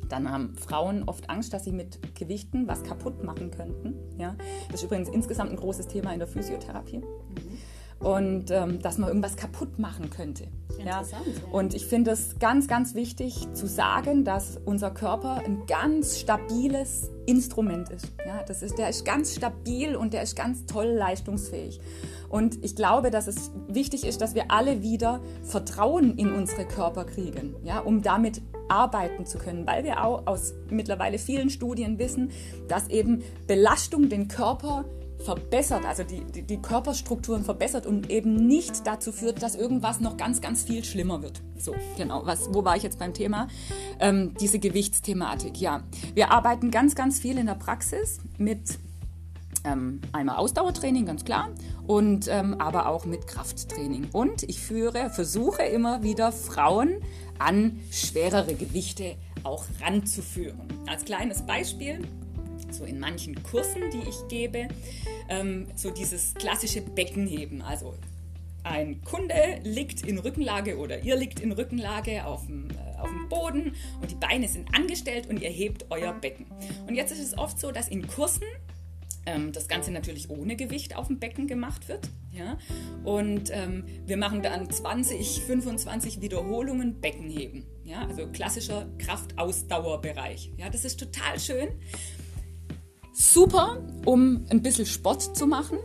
[0.08, 3.94] Dann haben Frauen oft Angst, dass sie mit Gewichten was kaputt machen könnten.
[4.18, 4.36] Ja?
[4.70, 6.98] Das ist übrigens insgesamt ein großes Thema in der Physiotherapie.
[6.98, 7.58] Mhm
[8.00, 10.48] und ähm, dass man irgendwas kaputt machen könnte.
[10.84, 11.02] Ja?
[11.50, 17.10] Und ich finde es ganz, ganz wichtig zu sagen, dass unser Körper ein ganz stabiles
[17.24, 18.12] Instrument ist.
[18.26, 18.42] Ja?
[18.46, 18.78] Das ist.
[18.78, 21.80] Der ist ganz stabil und der ist ganz toll leistungsfähig.
[22.28, 27.04] Und ich glaube, dass es wichtig ist, dass wir alle wieder Vertrauen in unsere Körper
[27.04, 27.80] kriegen, ja?
[27.80, 32.30] um damit arbeiten zu können, weil wir auch aus mittlerweile vielen Studien wissen,
[32.68, 34.84] dass eben Belastung den Körper
[35.26, 40.16] verbessert, also die, die, die, Körperstrukturen verbessert und eben nicht dazu führt, dass irgendwas noch
[40.16, 41.42] ganz, ganz viel schlimmer wird.
[41.58, 42.24] So, genau.
[42.24, 43.48] Was, wo war ich jetzt beim Thema?
[43.98, 45.60] Ähm, diese Gewichtsthematik.
[45.60, 45.82] Ja,
[46.14, 48.78] wir arbeiten ganz, ganz viel in der Praxis mit
[49.64, 51.48] ähm, einmal Ausdauertraining, ganz klar,
[51.88, 54.08] und ähm, aber auch mit Krafttraining.
[54.12, 57.00] Und ich führe, versuche immer wieder Frauen
[57.40, 60.68] an schwerere Gewichte auch ranzuführen.
[60.86, 62.06] Als kleines Beispiel
[62.70, 64.68] so in manchen Kursen, die ich gebe,
[65.28, 67.62] ähm, so dieses klassische Beckenheben.
[67.62, 67.94] Also
[68.66, 73.28] ein Kunde liegt in Rückenlage oder ihr liegt in Rückenlage auf dem, äh, auf dem
[73.28, 76.46] Boden und die Beine sind angestellt und ihr hebt euer Becken.
[76.86, 78.44] Und jetzt ist es oft so, dass in Kursen
[79.26, 82.08] ähm, das Ganze natürlich ohne Gewicht auf dem Becken gemacht wird.
[82.32, 82.58] Ja?
[83.04, 87.64] Und ähm, wir machen dann 20, 25 Wiederholungen Beckenheben.
[87.84, 88.06] Ja?
[88.06, 90.52] Also klassischer Kraftausdauerbereich.
[90.56, 90.70] Ja?
[90.70, 91.68] Das ist total schön
[93.16, 95.78] super, um ein bisschen Sport zu machen.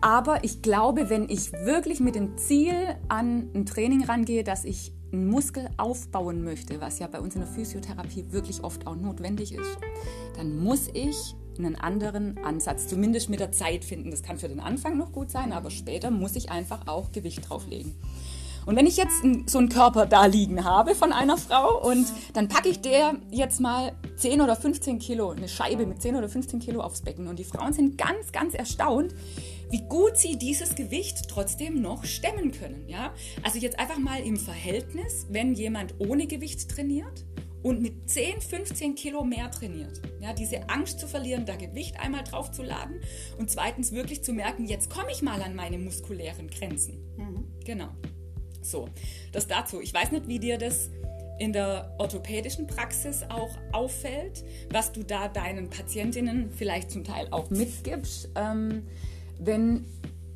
[0.00, 2.74] Aber ich glaube, wenn ich wirklich mit dem Ziel
[3.08, 7.42] an ein Training rangehe, dass ich einen Muskel aufbauen möchte, was ja bei uns in
[7.42, 9.78] der Physiotherapie wirklich oft auch notwendig ist,
[10.36, 14.10] dann muss ich einen anderen Ansatz, zumindest mit der Zeit finden.
[14.10, 17.48] Das kann für den Anfang noch gut sein, aber später muss ich einfach auch Gewicht
[17.48, 17.94] drauflegen.
[18.70, 22.46] Und wenn ich jetzt so einen Körper da liegen habe von einer Frau und dann
[22.46, 26.60] packe ich der jetzt mal 10 oder 15 Kilo, eine Scheibe mit 10 oder 15
[26.60, 29.12] Kilo aufs Becken und die Frauen sind ganz, ganz erstaunt,
[29.70, 32.84] wie gut sie dieses Gewicht trotzdem noch stemmen können.
[32.86, 33.12] Ja?
[33.42, 37.24] Also jetzt einfach mal im Verhältnis, wenn jemand ohne Gewicht trainiert
[37.64, 40.00] und mit 10, 15 Kilo mehr trainiert.
[40.20, 43.00] Ja, diese Angst zu verlieren, da Gewicht einmal drauf zu laden
[43.36, 47.00] und zweitens wirklich zu merken, jetzt komme ich mal an meine muskulären Grenzen.
[47.16, 47.48] Mhm.
[47.64, 47.88] Genau.
[48.62, 48.88] So,
[49.32, 49.80] das dazu.
[49.80, 50.90] Ich weiß nicht, wie dir das
[51.38, 57.48] in der orthopädischen Praxis auch auffällt, was du da deinen Patientinnen vielleicht zum Teil auch
[57.48, 58.82] mitgibst, ähm,
[59.38, 59.86] wenn,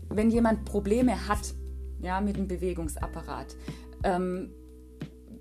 [0.09, 1.55] wenn jemand Probleme hat
[2.01, 3.55] ja, mit dem Bewegungsapparat.
[4.03, 4.51] Ähm,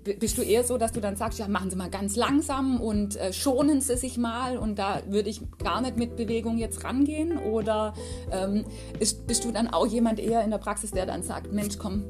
[0.04, 3.16] bist du eher so, dass du dann sagst, ja, machen Sie mal ganz langsam und
[3.16, 7.38] äh, schonen Sie sich mal und da würde ich gar nicht mit Bewegung jetzt rangehen?
[7.38, 7.94] Oder
[8.30, 8.66] ähm,
[9.00, 12.04] ist, bist du dann auch jemand eher in der Praxis, der dann sagt, Mensch, komm,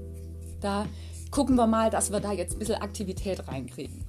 [0.64, 0.86] da
[1.30, 4.04] gucken wir mal, dass wir da jetzt ein bisschen Aktivität reinkriegen.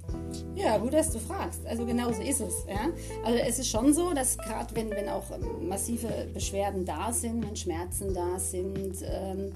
[0.55, 1.65] Ja, gut, dass du fragst.
[1.65, 2.65] Also genau so ist es.
[2.67, 2.89] Ja?
[3.23, 7.43] Also es ist schon so, dass gerade wenn, wenn auch ähm, massive Beschwerden da sind,
[7.43, 9.51] wenn Schmerzen da sind, ähm,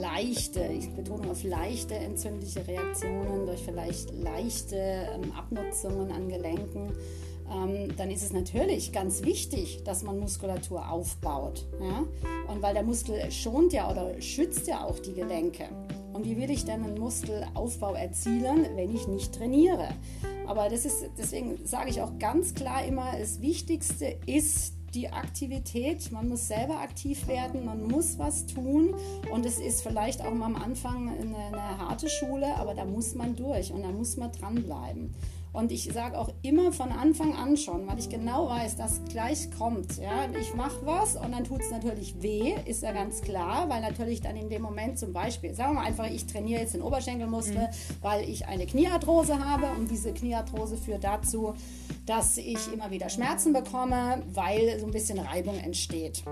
[0.00, 6.92] leichte, ich betone auf leichte entzündliche Reaktionen durch vielleicht leichte ähm, Abnutzungen an Gelenken,
[7.52, 11.66] ähm, dann ist es natürlich ganz wichtig, dass man Muskulatur aufbaut.
[11.80, 12.04] Ja?
[12.52, 15.68] Und weil der Muskel schont ja oder schützt ja auch die Gelenke.
[16.16, 19.90] Und wie will ich denn einen Muskelaufbau erzielen, wenn ich nicht trainiere?
[20.46, 26.10] Aber das ist, deswegen sage ich auch ganz klar immer, das Wichtigste ist die Aktivität.
[26.12, 28.94] Man muss selber aktiv werden, man muss was tun.
[29.30, 33.14] Und es ist vielleicht auch mal am Anfang eine, eine harte Schule, aber da muss
[33.14, 35.14] man durch und da muss man dranbleiben.
[35.56, 39.50] Und ich sage auch immer von Anfang an schon, weil ich genau weiß, dass gleich
[39.56, 39.96] kommt.
[39.96, 40.28] Ja?
[40.38, 44.20] Ich mache was und dann tut es natürlich weh, ist ja ganz klar, weil natürlich
[44.20, 47.56] dann in dem Moment zum Beispiel, sagen wir mal einfach, ich trainiere jetzt den Oberschenkelmuskel,
[47.62, 47.96] mhm.
[48.02, 51.54] weil ich eine Kniearthrose habe und diese Kniearthrose führt dazu,
[52.04, 56.22] dass ich immer wieder Schmerzen bekomme, weil so ein bisschen Reibung entsteht.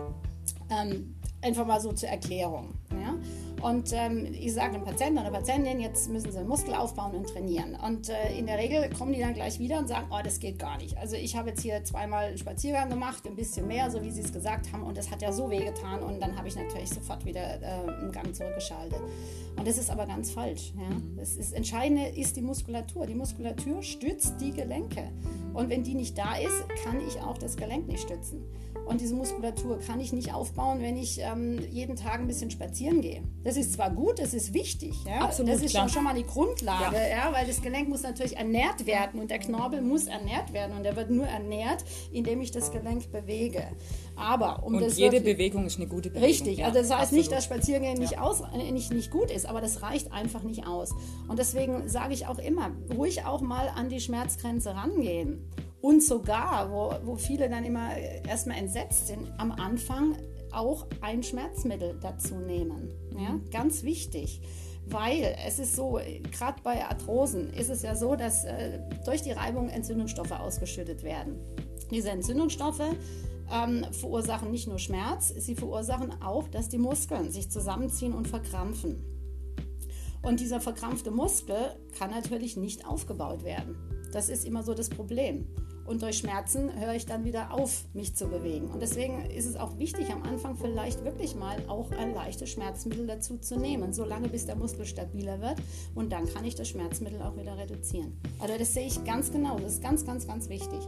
[0.68, 2.74] Ähm, einfach mal so zur Erklärung.
[2.90, 3.14] Ja?
[3.64, 7.26] Und ähm, ich sage dem Patienten oder Patientin, jetzt müssen sie einen Muskel aufbauen und
[7.30, 7.74] trainieren.
[7.82, 10.58] Und äh, in der Regel kommen die dann gleich wieder und sagen, oh, das geht
[10.58, 10.98] gar nicht.
[10.98, 14.20] Also ich habe jetzt hier zweimal einen Spaziergang gemacht, ein bisschen mehr, so wie sie
[14.20, 14.82] es gesagt haben.
[14.82, 16.02] Und das hat ja so weh getan.
[16.02, 19.00] Und dann habe ich natürlich sofort wieder äh, einen Gang zurückgeschaltet.
[19.56, 20.74] Und das ist aber ganz falsch.
[20.76, 20.94] Ja?
[20.94, 21.16] Mhm.
[21.16, 23.06] Das ist, Entscheidende ist die Muskulatur.
[23.06, 25.10] Die Muskulatur stützt die Gelenke.
[25.54, 28.44] Und wenn die nicht da ist, kann ich auch das Gelenk nicht stützen.
[28.86, 33.00] Und diese Muskulatur kann ich nicht aufbauen, wenn ich ähm, jeden Tag ein bisschen spazieren
[33.00, 33.22] gehe.
[33.42, 34.94] Das ist zwar gut, das ist wichtig.
[35.06, 35.20] Ja?
[35.20, 35.88] Absolut, das ist klar.
[35.88, 37.08] schon, mal die Grundlage, ja.
[37.08, 37.32] ja.
[37.32, 40.96] weil das Gelenk muss natürlich ernährt werden und der Knorpel muss ernährt werden und der
[40.96, 43.68] wird nur ernährt, indem ich das Gelenk bewege.
[44.16, 46.28] Aber um und das jede wirklich, Bewegung ist eine gute Bewegung.
[46.28, 47.18] Richtig, Ja, also das heißt absolut.
[47.18, 50.66] nicht, dass Spaziergehen nicht, aus, äh, nicht, nicht gut ist, aber das reicht einfach nicht
[50.66, 50.94] aus.
[51.28, 55.50] Und deswegen sage ich auch immer, ruhig auch mal an die Schmerzgrenze rangehen.
[55.84, 57.94] Und sogar, wo, wo viele dann immer
[58.26, 60.16] erstmal entsetzt sind, am Anfang
[60.50, 62.90] auch ein Schmerzmittel dazu nehmen.
[63.14, 64.40] Ja, ganz wichtig.
[64.86, 66.00] Weil es ist so,
[66.32, 71.38] gerade bei Arthrosen ist es ja so, dass äh, durch die Reibung Entzündungsstoffe ausgeschüttet werden.
[71.90, 72.80] Diese Entzündungsstoffe
[73.52, 79.04] ähm, verursachen nicht nur Schmerz, sie verursachen auch, dass die Muskeln sich zusammenziehen und verkrampfen.
[80.22, 83.76] Und dieser verkrampfte Muskel kann natürlich nicht aufgebaut werden.
[84.14, 85.46] Das ist immer so das Problem.
[85.84, 88.68] Und durch Schmerzen höre ich dann wieder auf, mich zu bewegen.
[88.70, 93.06] Und deswegen ist es auch wichtig, am Anfang vielleicht wirklich mal auch ein leichtes Schmerzmittel
[93.06, 95.56] dazu zu nehmen, solange bis der Muskel stabiler wird.
[95.94, 98.18] Und dann kann ich das Schmerzmittel auch wieder reduzieren.
[98.38, 99.58] Also das sehe ich ganz genau.
[99.58, 100.80] Das ist ganz, ganz, ganz wichtig.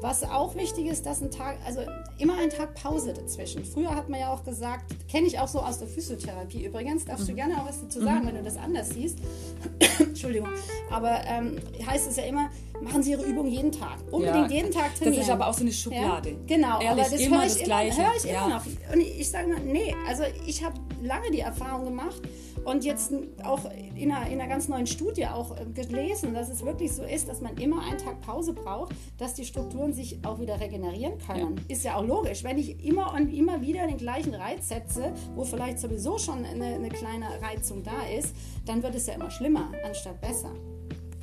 [0.00, 1.80] Was auch wichtig ist, dass ein Tag, also
[2.18, 3.64] immer ein Tag Pause dazwischen.
[3.64, 7.28] Früher hat man ja auch gesagt, kenne ich auch so aus der Physiotherapie übrigens, darfst
[7.28, 9.18] du gerne auch was dazu sagen, wenn du das anders siehst.
[9.98, 10.48] Entschuldigung.
[10.90, 12.50] Aber ähm, heißt es ja immer,
[12.82, 13.98] machen Sie Ihre Übung jeden Tag.
[14.10, 15.16] Unbedingt Ja, jeden Tag trainieren.
[15.16, 16.30] Das ist aber auch so eine Schublade.
[16.30, 18.02] Ja, genau, Ehrlich, aber das immer höre ich, das immer, Gleiche.
[18.02, 18.46] höre ich Ja.
[18.46, 18.66] immer noch.
[18.94, 22.20] Und ich sage mal, nee, also ich habe lange die Erfahrung gemacht
[22.64, 23.12] und jetzt
[23.44, 23.60] auch
[23.96, 27.28] in einer, in einer ganz neuen Studie auch äh, gelesen, dass es wirklich so ist,
[27.28, 31.60] dass man immer einen Tag Pause braucht, dass die Strukturen sich auch wieder regenerieren können.
[31.68, 32.44] Ist ja auch logisch.
[32.44, 36.66] Wenn ich immer und immer wieder den gleichen Reiz setze, wo vielleicht sowieso schon eine,
[36.66, 38.34] eine kleine Reizung da ist,
[38.66, 40.50] dann wird es ja immer schlimmer, anstatt besser.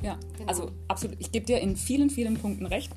[0.02, 0.48] Ja, Genau.
[0.48, 1.16] also absolut.
[1.18, 2.90] Ich gebe dir in vielen, vielen Punkten recht.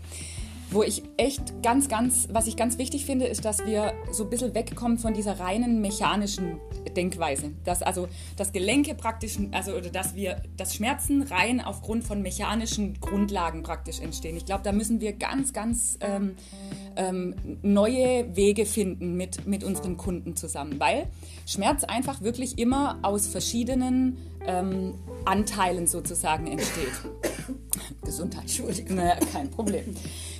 [0.71, 4.29] Wo ich echt ganz, ganz, was ich ganz wichtig finde, ist, dass wir so ein
[4.29, 6.61] bisschen wegkommen von dieser reinen mechanischen
[6.95, 7.51] Denkweise.
[7.65, 8.07] Dass also
[8.37, 13.99] das Gelenke praktisch, also oder dass wir, dass Schmerzen rein aufgrund von mechanischen Grundlagen praktisch
[13.99, 14.37] entstehen.
[14.37, 16.35] Ich glaube, da müssen wir ganz, ganz ähm,
[16.95, 21.07] ähm, neue Wege finden mit, mit unseren Kunden zusammen, weil
[21.45, 24.93] Schmerz einfach wirklich immer aus verschiedenen ähm,
[25.25, 26.93] Anteilen sozusagen entsteht.
[28.03, 28.95] Gesundheit, Entschuldigung.
[28.95, 29.95] Naja, kein Problem.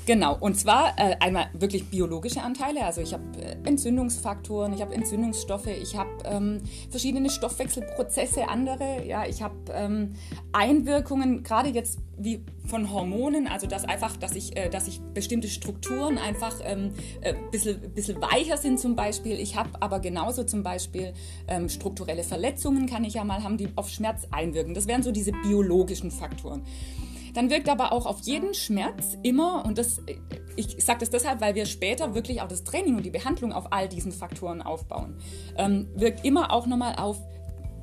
[0.07, 2.85] Genau, und zwar äh, einmal wirklich biologische Anteile.
[2.85, 9.05] Also ich habe äh, Entzündungsfaktoren, ich habe Entzündungsstoffe, ich habe ähm, verschiedene Stoffwechselprozesse, andere.
[9.05, 10.13] Ja, ich habe ähm,
[10.53, 15.47] Einwirkungen, gerade jetzt wie von Hormonen, also dass einfach, dass ich, äh, dass ich bestimmte
[15.47, 19.39] Strukturen einfach ein ähm, äh, bisschen, bisschen weicher sind zum Beispiel.
[19.39, 21.13] Ich habe aber genauso zum Beispiel
[21.47, 24.73] ähm, strukturelle Verletzungen, kann ich ja mal haben, die auf Schmerz einwirken.
[24.73, 26.63] Das wären so diese biologischen Faktoren.
[27.34, 30.01] Dann wirkt aber auch auf jeden Schmerz immer, und das,
[30.55, 33.71] ich sage das deshalb, weil wir später wirklich auch das Training und die Behandlung auf
[33.71, 35.17] all diesen Faktoren aufbauen,
[35.57, 37.17] ähm, wirkt immer auch nochmal auf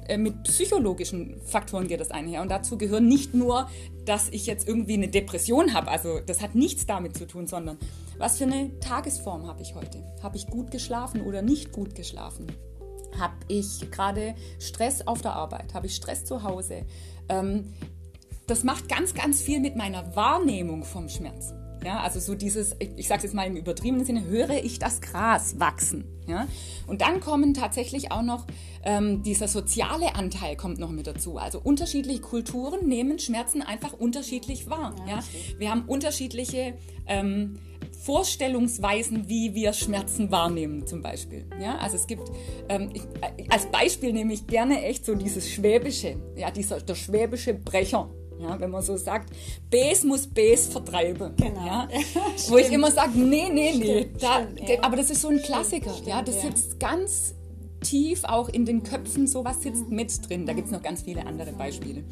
[0.09, 2.43] äh, mit psychologischen Faktoren geht das einher.
[2.43, 3.69] Und dazu gehören nicht nur,
[4.05, 5.89] dass ich jetzt irgendwie eine Depression habe.
[5.89, 7.79] Also das hat nichts damit zu tun, sondern
[8.17, 10.03] was für eine Tagesform habe ich heute?
[10.23, 12.47] Habe ich gut geschlafen oder nicht gut geschlafen?
[13.19, 15.75] Habe ich gerade Stress auf der Arbeit?
[15.75, 16.87] Habe ich Stress zu Hause?
[17.29, 17.75] Ähm,
[18.49, 21.55] das macht ganz, ganz viel mit meiner Wahrnehmung vom Schmerz.
[21.85, 24.79] Ja, also so dieses, ich, ich sage es jetzt mal im übertriebenen Sinne, höre ich
[24.81, 26.05] das Gras wachsen.
[26.27, 26.49] Ja?
[26.87, 28.47] Und dann kommen tatsächlich auch noch,
[28.85, 31.39] ähm, dieser soziale Anteil kommt noch mit dazu.
[31.39, 34.95] Also unterschiedliche Kulturen nehmen Schmerzen einfach unterschiedlich wahr.
[35.07, 35.25] Ja, Ja,
[35.59, 36.75] Wir haben unterschiedliche
[37.07, 37.61] ähm,
[38.01, 41.47] Vorstellungsweisen, wie wir Schmerzen wahrnehmen zum Beispiel.
[41.61, 42.29] Ja, also es gibt,
[42.69, 46.95] ähm, ich, äh, als Beispiel nehme ich gerne echt so dieses Schwäbische, ja, dieser, der
[46.95, 48.11] schwäbische Brecher.
[48.41, 49.31] Ja, wenn man so sagt,
[49.71, 51.33] Bes muss Bes vertreiben.
[51.37, 51.67] Genau.
[51.67, 51.89] Ja?
[52.49, 54.01] Wo ich immer sage, nee, nee, nee.
[54.01, 54.77] Stimmt, Da, stimmt, ja.
[54.83, 55.91] Aber das ist so ein Klassiker.
[55.91, 57.35] stimmt, ja, das sitzt ganz
[57.81, 60.47] tief auch in den Köpfen, sowas sitzt mit drin.
[60.47, 62.05] Da gibt es noch ganz viele andere Beispiele.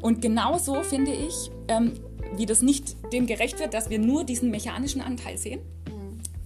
[0.00, 1.94] Und genauso finde ich, ähm,
[2.36, 5.60] wie das nicht dem gerecht wird, dass wir nur diesen mechanischen Anteil sehen.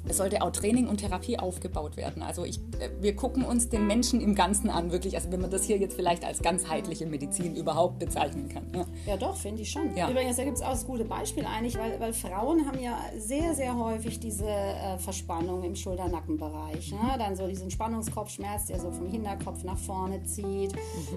[0.09, 2.23] Es sollte auch Training und Therapie aufgebaut werden.
[2.23, 5.15] Also ich, äh, wir gucken uns den Menschen im Ganzen an, wirklich.
[5.15, 8.67] Also wenn man das hier jetzt vielleicht als ganzheitliche Medizin überhaupt bezeichnen kann.
[8.75, 8.87] Ja.
[9.07, 9.95] Ja, doch, finde ich schon.
[9.97, 10.11] Ja.
[10.11, 13.55] Übrigens, da gibt es auch das gute Beispiel eigentlich, weil, weil Frauen haben ja sehr,
[13.55, 16.93] sehr häufig diese äh, Verspannung im Schulter-Nackenbereich.
[16.93, 17.17] Ne?
[17.19, 20.73] Dann so diesen Spannungskopfschmerz, der so vom Hinterkopf nach vorne zieht,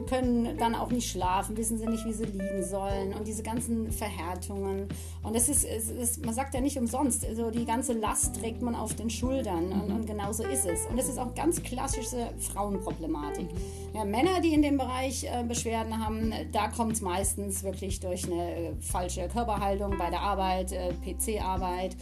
[0.10, 3.92] können dann auch nicht schlafen, wissen sie nicht, wie sie liegen sollen und diese ganzen
[3.92, 4.88] Verhärtungen.
[5.24, 8.62] Und es ist, es ist man sagt ja nicht umsonst, also die ganze Last trägt
[8.62, 10.86] man auf den Schultern und, und genau so ist es.
[10.88, 13.48] Und es ist auch ganz klassische Frauenproblematik.
[13.94, 18.26] Ja, Männer, die in dem Bereich äh, Beschwerden haben, da kommt es meistens wirklich durch
[18.26, 21.96] eine äh, falsche Körperhaltung bei der Arbeit, äh, PC-Arbeit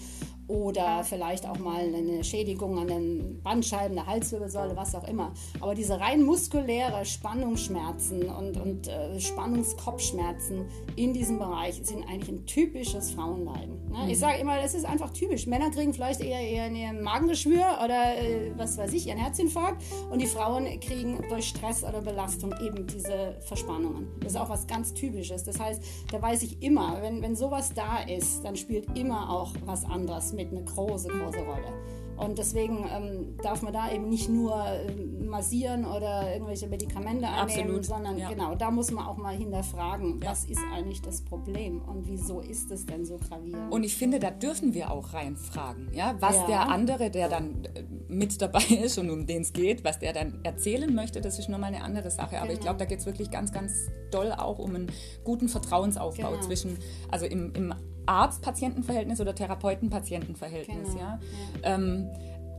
[0.52, 5.32] oder vielleicht auch mal eine Schädigung an den Bandscheiben, der Halswirbelsäule, was auch immer.
[5.62, 10.66] Aber diese rein muskuläre Spannungsschmerzen und, und äh, Spannungskopfschmerzen
[10.97, 13.91] in diesem Bereich sind eigentlich ein typisches Frauenleiden.
[13.91, 14.04] Ne?
[14.04, 14.10] Mhm.
[14.10, 15.47] Ich sage immer, das ist einfach typisch.
[15.47, 19.82] Männer kriegen vielleicht eher, eher ein Magengeschwür oder äh, was weiß ich, ihren Herzinfarkt
[20.12, 24.08] und die Frauen kriegen durch Stress oder Belastung eben diese Verspannungen.
[24.20, 25.45] Das ist auch was ganz Typisches.
[25.45, 25.82] Das heißt,
[26.12, 30.34] da weiß ich immer, wenn, wenn sowas da ist, dann spielt immer auch was anderes
[30.34, 31.73] mit eine große, große Rolle.
[32.21, 34.93] Und deswegen ähm, darf man da eben nicht nur äh,
[35.25, 37.85] massieren oder irgendwelche Medikamente einnehmen, Absolut.
[37.85, 38.29] sondern ja.
[38.29, 40.29] genau, da muss man auch mal hinterfragen, ja.
[40.29, 43.73] was ist eigentlich das Problem und wieso ist es denn so gravierend?
[43.73, 46.45] Und ich finde, da dürfen wir auch reinfragen, ja, was ja.
[46.45, 50.13] der andere, der dann äh, mit dabei ist und um den es geht, was der
[50.13, 52.37] dann erzählen möchte, das ist nochmal eine andere Sache.
[52.37, 52.53] Aber genau.
[52.53, 54.91] ich glaube, da geht es wirklich ganz, ganz doll auch um einen
[55.23, 56.41] guten Vertrauensaufbau genau.
[56.41, 56.77] zwischen,
[57.09, 57.73] also im, im
[58.06, 60.89] Arzt-Patienten-Verhältnis oder Therapeuten-Patienten-Verhältnis.
[60.89, 60.99] Genau.
[60.99, 61.20] Ja?
[61.64, 62.10] Ähm,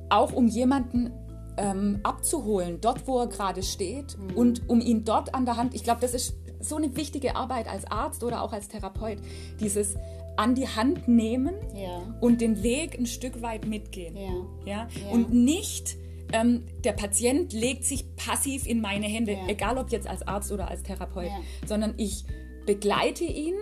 [0.08, 1.12] auch um jemanden
[1.56, 4.36] ähm, abzuholen, dort wo er gerade steht mhm.
[4.36, 7.68] und um ihn dort an der Hand, ich glaube, das ist so eine wichtige Arbeit
[7.68, 9.18] als Arzt oder auch als Therapeut,
[9.60, 9.96] dieses
[10.36, 12.02] an die Hand nehmen ja.
[12.20, 14.16] und den Weg ein Stück weit mitgehen.
[14.16, 14.30] Ja.
[14.64, 14.88] Ja?
[14.88, 15.10] ja.
[15.10, 15.96] Und nicht
[16.32, 20.68] ähm, der Patient legt sich passiv in meine Hände, egal ob jetzt als Arzt oder
[20.68, 21.30] als Therapeut,
[21.66, 22.24] sondern ich
[22.64, 23.54] begleite ihn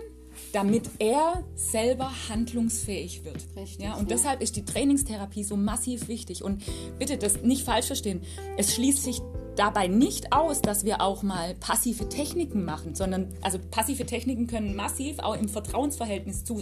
[0.53, 3.37] damit er selber handlungsfähig wird.
[3.55, 4.17] Richtig, ja, und ja.
[4.17, 6.43] deshalb ist die Trainingstherapie so massiv wichtig.
[6.43, 6.63] Und
[6.99, 8.21] bitte das nicht falsch verstehen.
[8.57, 9.21] Es schließt sich
[9.55, 14.75] dabei nicht aus, dass wir auch mal passive Techniken machen, sondern also passive Techniken können
[14.75, 16.61] massiv auch im Vertrauensverhältnis zu,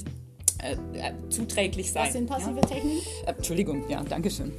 [0.62, 2.06] äh, äh zuträglich sein.
[2.06, 2.62] Was sind passive ja?
[2.62, 3.02] Techniken?
[3.26, 4.52] Äh, Entschuldigung, ja, danke schön.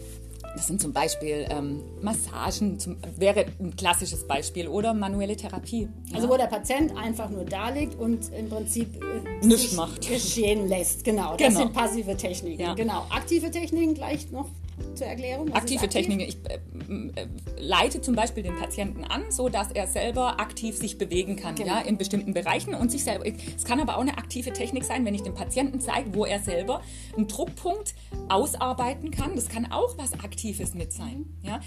[0.55, 5.89] Das sind zum Beispiel ähm, Massagen, zum, wäre ein klassisches Beispiel, oder manuelle Therapie.
[6.13, 10.09] Also wo der Patient einfach nur da liegt und im Prinzip äh, nichts macht.
[10.09, 11.05] geschehen lässt.
[11.05, 11.61] Genau, das genau.
[11.61, 12.63] sind passive Techniken.
[12.63, 12.75] Ja.
[12.75, 14.49] Genau, aktive Techniken gleich noch
[14.95, 15.53] zur Erklärung?
[15.53, 15.91] Aktive aktiv?
[15.91, 16.21] Techniken.
[16.21, 17.27] Ich äh, äh,
[17.59, 21.75] leite zum Beispiel den Patienten an, so dass er selber aktiv sich bewegen kann, genau.
[21.75, 23.25] ja, in bestimmten Bereichen und sich selber.
[23.27, 26.41] Es kann aber auch eine aktive Technik sein, wenn ich dem Patienten zeige, wo er
[26.41, 26.83] selber
[27.17, 27.95] einen Druckpunkt
[28.29, 29.35] ausarbeiten kann.
[29.35, 31.49] Das kann auch was Aktives mit sein, mhm.
[31.49, 31.61] ja.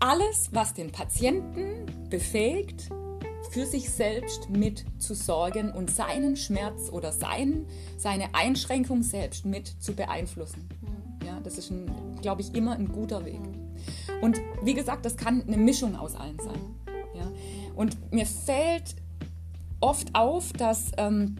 [0.00, 2.90] Alles, was den Patienten befähigt,
[3.54, 9.68] für sich selbst mit zu sorgen und seinen Schmerz oder sein, seine Einschränkung selbst mit
[9.80, 10.68] zu beeinflussen.
[11.24, 11.72] Ja, das ist
[12.20, 13.40] glaube ich, immer ein guter Weg.
[14.20, 16.60] Und wie gesagt, das kann eine Mischung aus allen sein.
[17.14, 17.30] Ja?
[17.74, 18.96] Und mir fällt
[19.80, 21.36] oft auf, dass ähm,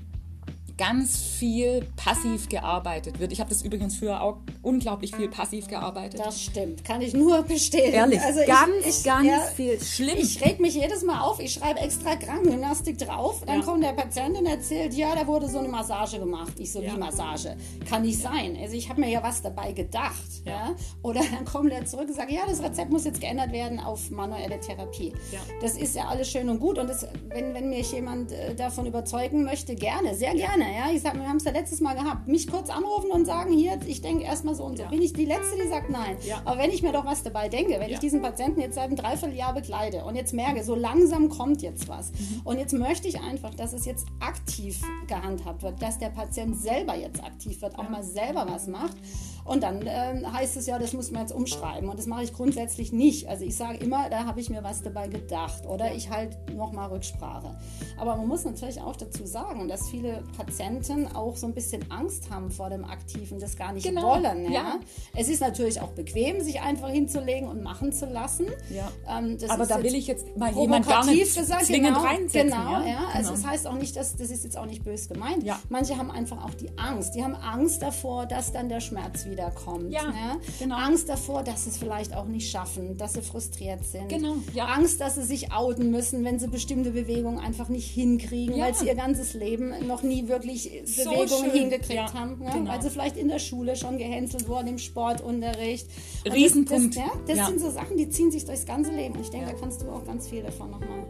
[0.76, 3.32] ganz viel passiv gearbeitet wird.
[3.32, 6.20] Ich habe das übrigens früher auch unglaublich viel passiv gearbeitet.
[6.20, 7.94] Das stimmt, kann ich nur bestätigen.
[7.94, 9.80] Ehrlich, also ganz, ich, ich, ganz ja, viel.
[9.80, 10.18] Schlimm.
[10.18, 13.64] Ich reg mich jedes Mal auf, ich schreibe extra Krankengymnastik drauf, dann ja.
[13.64, 16.54] kommt der Patient und erzählt, ja, da wurde so eine Massage gemacht.
[16.58, 16.92] Ich so, ja.
[16.92, 17.56] wie Massage?
[17.88, 18.56] Kann nicht sein.
[18.60, 20.14] Also ich habe mir ja was dabei gedacht.
[20.44, 20.74] Ja.
[21.02, 24.10] Oder dann kommt er zurück und sagt, ja, das Rezept muss jetzt geändert werden auf
[24.10, 25.12] manuelle Therapie.
[25.60, 28.86] Das ist ja alles schön und gut und das, wenn, wenn mich jemand äh, davon
[28.86, 30.76] überzeugen möchte, gerne, sehr gerne gerne.
[30.76, 30.90] Ja?
[30.94, 32.28] Ich sag, wir haben es ja letztes Mal gehabt.
[32.28, 34.84] Mich kurz anrufen und sagen, hier, ich denke erstmal so und so.
[34.84, 34.88] Ja.
[34.88, 36.16] Bin ich die Letzte, die sagt nein.
[36.26, 36.40] Ja.
[36.44, 37.94] Aber wenn ich mir doch was dabei denke, wenn ja.
[37.94, 41.88] ich diesen Patienten jetzt seit einem Dreivierteljahr begleite und jetzt merke, so langsam kommt jetzt
[41.88, 42.12] was.
[42.12, 42.40] Mhm.
[42.44, 46.96] Und jetzt möchte ich einfach, dass es jetzt aktiv gehandhabt wird, dass der Patient selber
[46.96, 48.96] jetzt aktiv wird, auch mal selber was macht.
[49.44, 51.88] Und dann äh, heißt es ja, das muss man jetzt umschreiben.
[51.88, 53.28] Und das mache ich grundsätzlich nicht.
[53.28, 55.66] Also ich sage immer, da habe ich mir was dabei gedacht.
[55.66, 57.54] Oder ich halt nochmal Rücksprache.
[57.98, 62.30] Aber man muss natürlich auch dazu sagen, dass viele Patienten auch so ein bisschen Angst
[62.30, 64.14] haben vor dem Aktiven, das gar nicht genau.
[64.14, 64.44] wollen.
[64.44, 64.50] Ja?
[64.50, 64.80] ja?
[65.14, 68.46] Es ist natürlich auch bequem, sich einfach hinzulegen und machen zu lassen.
[68.70, 68.90] Ja.
[69.06, 72.50] Ähm, Aber da will ich jetzt mal jemand gar nicht gesagt, zwingend genau, reinsetzen.
[72.50, 72.86] Genau, ja.
[72.86, 72.98] ja.
[73.12, 73.42] Also genau.
[73.42, 75.42] das heißt auch nicht, dass das ist jetzt auch nicht bös gemeint.
[75.42, 75.60] Ja.
[75.68, 77.14] Manche haben einfach auch die Angst.
[77.14, 79.90] Die haben Angst davor, dass dann der Schmerz wieder wiederkommt.
[79.90, 80.40] Ja, ne?
[80.58, 80.76] genau.
[80.76, 84.08] Angst davor, dass sie es vielleicht auch nicht schaffen, dass sie frustriert sind.
[84.08, 84.66] Genau, ja.
[84.66, 88.66] Angst, dass sie sich outen müssen, wenn sie bestimmte Bewegungen einfach nicht hinkriegen, ja.
[88.66, 91.50] weil sie ihr ganzes Leben noch nie wirklich so Bewegungen schön.
[91.50, 92.38] hingekriegt haben.
[92.38, 92.50] Ne?
[92.52, 92.70] Genau.
[92.70, 95.88] Weil sie vielleicht in der Schule schon gehänselt wurden, im Sportunterricht.
[96.24, 96.96] Riesenpunkt.
[96.96, 99.14] Das, das, das sind so Sachen, die ziehen sich durchs ganze Leben.
[99.14, 101.04] Und ich denke, da kannst du auch ganz viel davon nochmal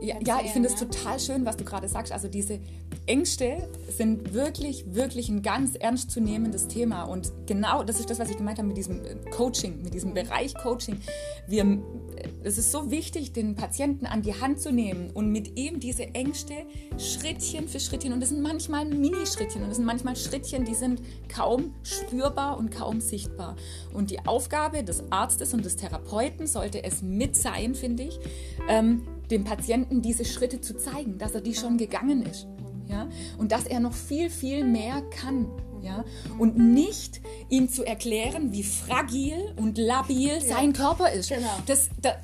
[0.00, 2.12] ja, ja, ich finde es total schön, was du gerade sagst.
[2.12, 2.60] Also diese
[3.06, 7.04] Ängste sind wirklich, wirklich ein ganz ernstzunehmendes Thema.
[7.04, 10.14] Und genau das ist das, was ich gemeint habe mit diesem äh, Coaching, mit diesem
[10.14, 11.00] Bereich Coaching.
[11.48, 11.78] Wir, äh,
[12.44, 16.14] es ist so wichtig, den Patienten an die Hand zu nehmen und mit ihm diese
[16.14, 16.54] Ängste
[16.96, 21.02] Schrittchen für Schrittchen, und das sind manchmal Minischrittchen und das sind manchmal Schrittchen, die sind
[21.28, 23.56] kaum spürbar und kaum sichtbar.
[23.92, 28.18] Und die Aufgabe des Arztes und des Therapeuten sollte es mit sein, finde ich,
[28.68, 32.46] ähm, dem Patienten diese Schritte zu zeigen, dass er die schon gegangen ist.
[32.88, 33.08] Ja?
[33.36, 35.48] Und dass er noch viel, viel mehr kann.
[35.82, 36.04] Ja?
[36.38, 41.28] Und nicht ihm zu erklären, wie fragil und labil sein Körper ist.
[41.28, 41.58] Genau.
[41.66, 42.16] Das, da,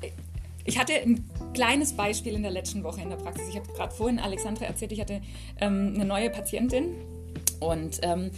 [0.65, 3.47] ich hatte ein kleines Beispiel in der letzten Woche in der Praxis.
[3.49, 5.21] Ich habe gerade vorhin Alexandra erzählt, ich hatte
[5.61, 6.95] ähm, eine neue Patientin
[7.59, 8.31] und ähm,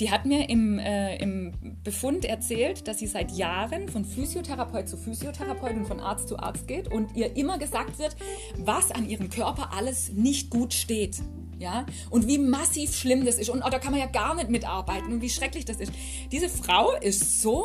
[0.00, 1.52] die hat mir im, äh, im
[1.82, 6.66] Befund erzählt, dass sie seit Jahren von Physiotherapeut zu Physiotherapeut und von Arzt zu Arzt
[6.66, 8.16] geht und ihr immer gesagt wird,
[8.58, 11.22] was an ihrem Körper alles nicht gut steht.
[11.58, 13.48] Ja, und wie massiv schlimm das ist.
[13.48, 15.92] Und oh, da kann man ja gar nicht mitarbeiten und wie schrecklich das ist.
[16.32, 17.64] Diese Frau ist so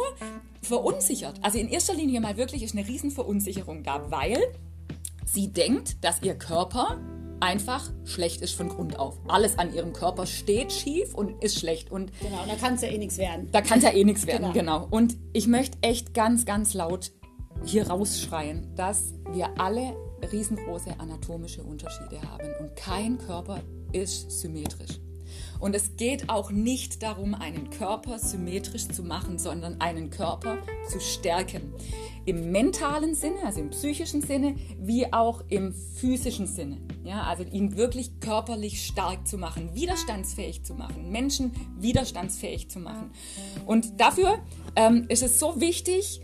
[0.62, 1.39] verunsichert.
[1.41, 4.38] Also in erster Linie mal wirklich ist eine Riesenverunsicherung da, weil
[5.26, 6.99] sie denkt, dass ihr Körper
[7.42, 9.18] einfach schlecht ist von Grund auf.
[9.28, 11.92] Alles an ihrem Körper steht schief und ist schlecht.
[11.92, 13.50] Und Genau, da kann es ja eh nichts werden.
[13.52, 14.82] da kann es ja eh nichts werden, Genau.
[14.82, 14.88] genau.
[14.90, 17.12] Und ich möchte echt ganz, ganz laut
[17.66, 19.96] hier rausschreien, dass wir alle
[20.32, 23.62] riesengroße anatomische Unterschiede haben und kein Körper
[23.92, 25.00] ist symmetrisch.
[25.60, 30.57] Und es geht auch nicht darum, einen Körper symmetrisch zu machen, sondern einen Körper
[30.89, 31.74] zu stärken.
[32.26, 36.78] Im mentalen Sinne, also im psychischen Sinne, wie auch im physischen Sinne.
[37.03, 43.12] Ja, also ihn wirklich körperlich stark zu machen, widerstandsfähig zu machen, Menschen widerstandsfähig zu machen.
[43.66, 44.39] Und dafür
[44.76, 46.22] ähm, ist es so wichtig,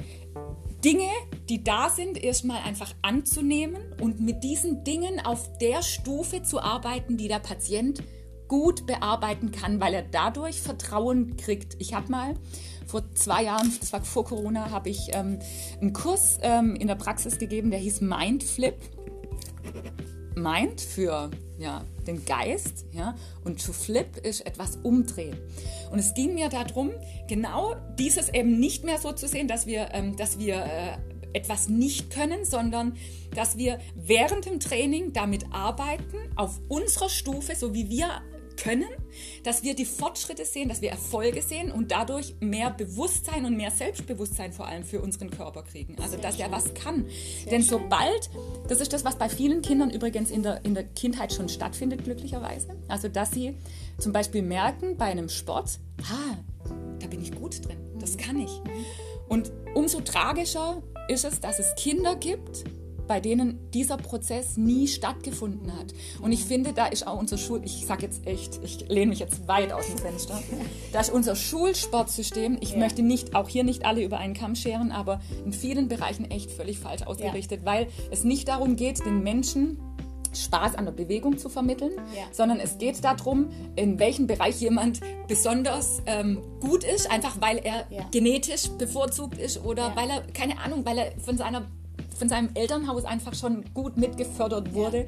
[0.83, 1.09] Dinge,
[1.49, 7.17] die da sind, erstmal einfach anzunehmen und mit diesen Dingen auf der Stufe zu arbeiten,
[7.17, 8.03] die der Patient
[8.48, 11.76] gut bearbeiten kann, weil er dadurch Vertrauen kriegt.
[11.80, 12.36] Ich habe mal
[12.86, 15.39] vor zwei Jahren, das war vor Corona, habe ich ähm,
[15.82, 18.76] einen Kurs ähm, in der Praxis gegeben, der hieß Mindflip.
[20.36, 25.38] Mind für ja, den Geist ja, und to flip ist etwas umdrehen.
[25.91, 26.91] Und es ging mir darum,
[27.28, 30.98] genau dieses eben nicht mehr so zu sehen, dass wir, ähm, dass wir äh,
[31.34, 32.96] etwas nicht können, sondern
[33.34, 38.22] dass wir während dem Training damit arbeiten, auf unserer Stufe, so wie wir
[38.56, 38.89] können,
[39.43, 43.72] dass wir die Fortschritte sehen, dass wir Erfolge sehen und dadurch mehr Bewusstsein und mehr
[43.72, 45.95] Selbstbewusstsein vor allem für unseren Körper kriegen.
[46.01, 47.06] Also, dass er was kann.
[47.49, 48.30] Denn sobald,
[48.68, 52.03] das ist das, was bei vielen Kindern übrigens in der, in der Kindheit schon stattfindet,
[52.03, 52.76] glücklicherweise.
[52.88, 53.56] Also, dass sie
[53.97, 56.38] zum Beispiel merken bei einem Sport, ah,
[56.99, 58.51] da bin ich gut drin, das kann ich.
[59.28, 62.64] Und umso tragischer ist es, dass es Kinder gibt,
[63.08, 65.93] bei denen dieser Prozess nie stattgefunden hat.
[66.22, 67.62] Und ich finde, da ist auch unser Schul...
[67.64, 70.41] Ich sage jetzt echt, ich lehne mich jetzt weit aus dem Fenster.
[70.91, 74.91] Da ist unser Schulsportsystem, ich möchte nicht, auch hier nicht alle über einen Kamm scheren,
[74.91, 79.78] aber in vielen Bereichen echt völlig falsch ausgerichtet, weil es nicht darum geht, den Menschen
[80.34, 82.24] Spaß an der Bewegung zu vermitteln, Ja.
[82.34, 84.99] sondern es geht darum, in welchem Bereich jemand
[85.30, 88.06] besonders ähm, gut ist, einfach weil er Ja.
[88.12, 89.95] genetisch bevorzugt ist oder Ja.
[89.95, 91.68] weil er, keine Ahnung, weil er von, seiner,
[92.16, 95.05] von seinem Elternhaus einfach schon gut mitgefördert wurde.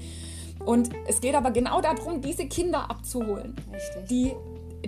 [0.65, 4.07] Und es geht aber genau darum, diese Kinder abzuholen, Richtig.
[4.09, 4.31] die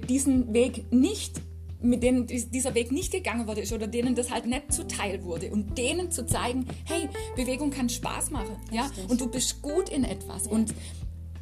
[0.08, 1.42] diesen Weg nicht
[1.82, 5.24] mit denen dies- dieser Weg nicht gegangen wurde ist oder denen das halt nicht zuteil
[5.24, 7.08] wurde und denen zu zeigen, hey,
[7.38, 9.10] Bewegung kann Spaß machen, ja, Richtig.
[9.10, 10.74] und du bist gut in etwas und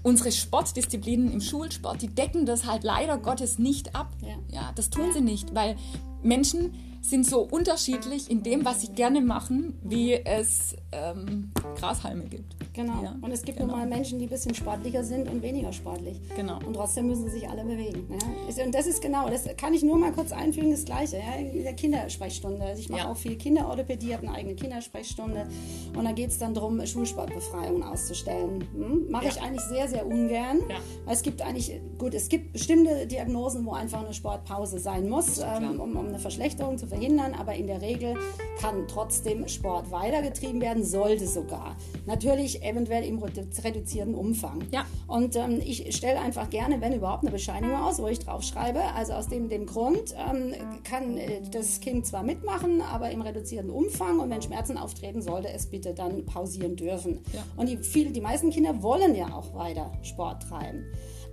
[0.03, 4.11] unsere Sportdisziplinen im Schulsport, die decken das halt leider Gottes nicht ab.
[4.21, 4.35] Ja.
[4.51, 5.75] Ja, das tun sie nicht, weil
[6.21, 6.73] Menschen
[7.07, 12.55] sind so unterschiedlich in dem, was sie gerne machen, wie es ähm, Grashalme gibt.
[12.73, 13.01] Genau.
[13.01, 13.71] Ja, und es gibt genau.
[13.71, 16.19] nun mal Menschen, die ein bisschen sportlicher sind und weniger sportlich.
[16.35, 16.59] Genau.
[16.65, 18.07] Und trotzdem müssen sich alle bewegen.
[18.11, 18.65] Ja?
[18.65, 21.17] Und das ist genau, das kann ich nur mal kurz einfügen, das Gleiche.
[21.17, 21.35] Ja?
[21.35, 22.63] In der Kindersprechstunde.
[22.63, 23.11] Also ich mache Ja.
[23.11, 25.47] auch viel Kinderorthopädie, habe eine eigene Kindersprechstunde.
[25.97, 28.67] Und da geht es dann darum, Schulsportbefreiungen auszustellen.
[28.73, 29.09] Hm?
[29.09, 30.59] Mache ich eigentlich sehr, sehr ungern.
[31.05, 35.39] Weil es gibt eigentlich, gut, es gibt bestimmte Diagnosen, wo einfach eine Sportpause sein muss,
[35.39, 36.96] ähm, um, um eine Verschlechterung zu verhindern.
[37.39, 38.15] Aber in der Regel
[38.59, 41.75] kann trotzdem Sport weitergetrieben werden, sollte sogar.
[42.05, 44.63] Natürlich eventuell im redu- reduzierten Umfang.
[44.71, 44.85] Ja.
[45.07, 48.81] Und ähm, ich stelle einfach gerne, wenn überhaupt, eine Bescheinigung aus, wo ich drauf schreibe.
[48.95, 53.69] Also aus dem, dem Grund ähm, kann äh, das Kind zwar mitmachen, aber im reduzierten
[53.69, 54.19] Umfang.
[54.19, 57.19] Und wenn Schmerzen auftreten, sollte es bitte dann pausieren dürfen.
[57.33, 57.43] Ja.
[57.57, 60.85] Und die, viele, die meisten Kinder wollen ja auch weiter Sport treiben.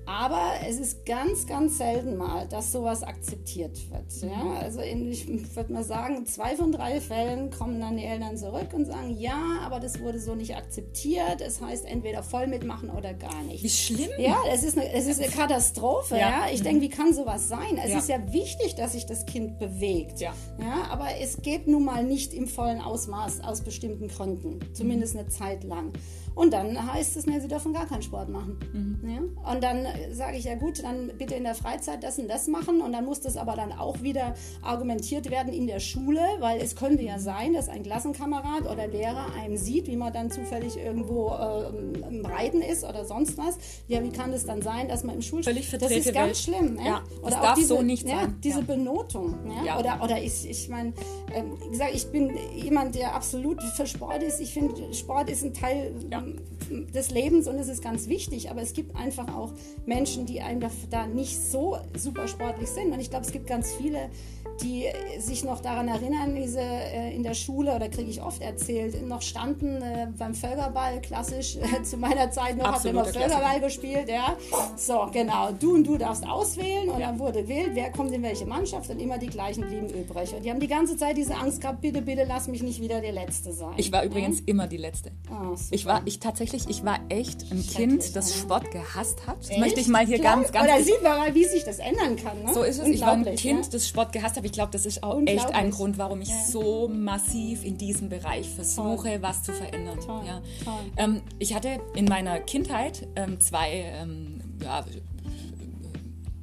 [0.07, 4.31] Aber es ist ganz, ganz selten mal, dass sowas akzeptiert wird.
[4.31, 4.53] Ja?
[4.61, 5.27] Also in, ich
[5.57, 9.61] würde mal sagen, zwei von drei Fällen kommen dann die Eltern zurück und sagen, ja,
[9.63, 11.41] aber das wurde so nicht akzeptiert.
[11.41, 13.63] Es heißt entweder voll mitmachen oder gar nicht.
[13.65, 14.11] Wie schlimm.
[14.19, 16.17] Ja, es ist eine, es ist eine Katastrophe.
[16.17, 16.29] Ja.
[16.29, 16.45] Ja.
[16.53, 17.79] Ich denke, wie kann sowas sein?
[17.83, 17.99] Es Ja.
[17.99, 20.21] ist ja wichtig, dass sich das Kind bewegt.
[20.21, 20.35] Ja.
[20.61, 24.61] Ja, aber es geht nun mal nicht im vollen Ausmaß aus bestimmten Gründen.
[24.75, 25.93] Zumindest eine Zeit lang.
[26.35, 28.59] Und dann heißt es, ne, sie dürfen gar keinen Sport machen.
[28.73, 29.09] Mhm.
[29.09, 29.53] Ja?
[29.53, 32.81] Und dann sage ich ja gut, dann bitte in der Freizeit das und das machen
[32.81, 36.75] und dann muss das aber dann auch wieder argumentiert werden in der Schule, weil es
[36.75, 41.29] könnte ja sein, dass ein Klassenkamerad oder Lehrer einen sieht, wie man dann zufällig irgendwo
[41.31, 43.57] äh, im Reiten ist oder sonst was.
[43.87, 45.55] Ja, wie kann es dann sein, dass man im Schulspiel...
[45.79, 46.37] Das ist ganz Welt.
[46.37, 46.79] schlimm.
[46.79, 46.85] Ja?
[46.85, 48.41] ja oder das darf diese, so nicht ja, sein.
[48.43, 48.65] Diese ja.
[48.65, 49.35] Benotung.
[49.65, 49.79] Ja?
[49.79, 50.91] Oder, oder ich, ich meine,
[51.33, 54.41] äh, wie gesagt, ich bin jemand, der absolut für Sport ist.
[54.41, 55.95] Ich finde, Sport ist ein Teil
[56.71, 59.53] des Lebens und es ist ganz wichtig, aber es gibt einfach auch
[59.87, 62.93] Menschen, die einfach da nicht so super sportlich sind.
[62.93, 64.11] Und ich glaube, es gibt ganz viele,
[64.63, 64.87] die
[65.19, 69.23] sich noch daran erinnern, diese äh, in der Schule, oder kriege ich oft erzählt, noch
[69.23, 74.37] standen äh, beim Völkerball, klassisch äh, zu meiner Zeit noch, hat immer Völkerball gespielt, ja.
[74.77, 77.09] So, genau, du und du darfst auswählen und ja.
[77.09, 80.35] dann wurde wählt, wer kommt in welche Mannschaft und immer die gleichen blieben übrig.
[80.35, 83.01] Und die haben die ganze Zeit diese Angst gehabt, bitte, bitte lass mich nicht wieder
[83.01, 83.75] der Letzte sein.
[83.77, 84.45] Ich war übrigens ja?
[84.47, 85.11] immer die Letzte.
[85.31, 89.39] Oh, ich war, ich tatsächlich, ich war echt ein Kind, das Sport gehasst hat.
[89.41, 90.37] Das möchte ich mal hier Klar.
[90.37, 90.67] ganz, ganz...
[90.67, 92.43] Oder sieht man mal, wie sich das ändern kann.
[92.45, 92.55] Ne?
[92.55, 92.89] So ist es.
[92.89, 95.71] Ich war ein Kind, das Sport gehasst hat ich glaube, das ist auch echt ein
[95.71, 96.45] Grund, warum ich ja.
[96.49, 99.19] so massiv in diesem Bereich versuche, toll.
[99.23, 99.99] was zu verändern.
[100.01, 100.23] Toll.
[100.27, 100.43] Ja.
[100.65, 100.75] Toll.
[100.97, 104.85] Ähm, ich hatte in meiner Kindheit ähm, zwei ähm, ja,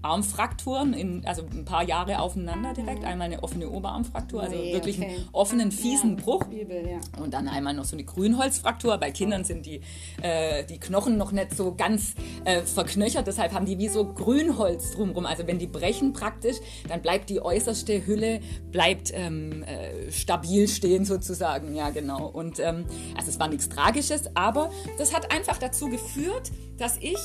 [0.01, 3.03] Armfrakturen, in, also ein paar Jahre aufeinander direkt.
[3.03, 5.07] Einmal eine offene Oberarmfraktur, also nee, wirklich okay.
[5.07, 6.45] einen offenen, fiesen ja, Bruch.
[6.47, 7.21] Übel, ja.
[7.21, 8.97] Und dann einmal noch so eine Grünholzfraktur.
[8.97, 9.81] Bei Kindern sind die,
[10.21, 14.91] äh, die Knochen noch nicht so ganz äh, verknöchert, deshalb haben die wie so Grünholz
[14.91, 15.25] drumherum.
[15.25, 18.39] Also wenn die brechen praktisch, dann bleibt die äußerste Hülle
[18.71, 21.75] bleibt ähm, äh, stabil stehen sozusagen.
[21.75, 22.27] Ja, genau.
[22.27, 22.85] Und ähm,
[23.15, 27.17] also es war nichts Tragisches, aber das hat einfach dazu geführt, dass ich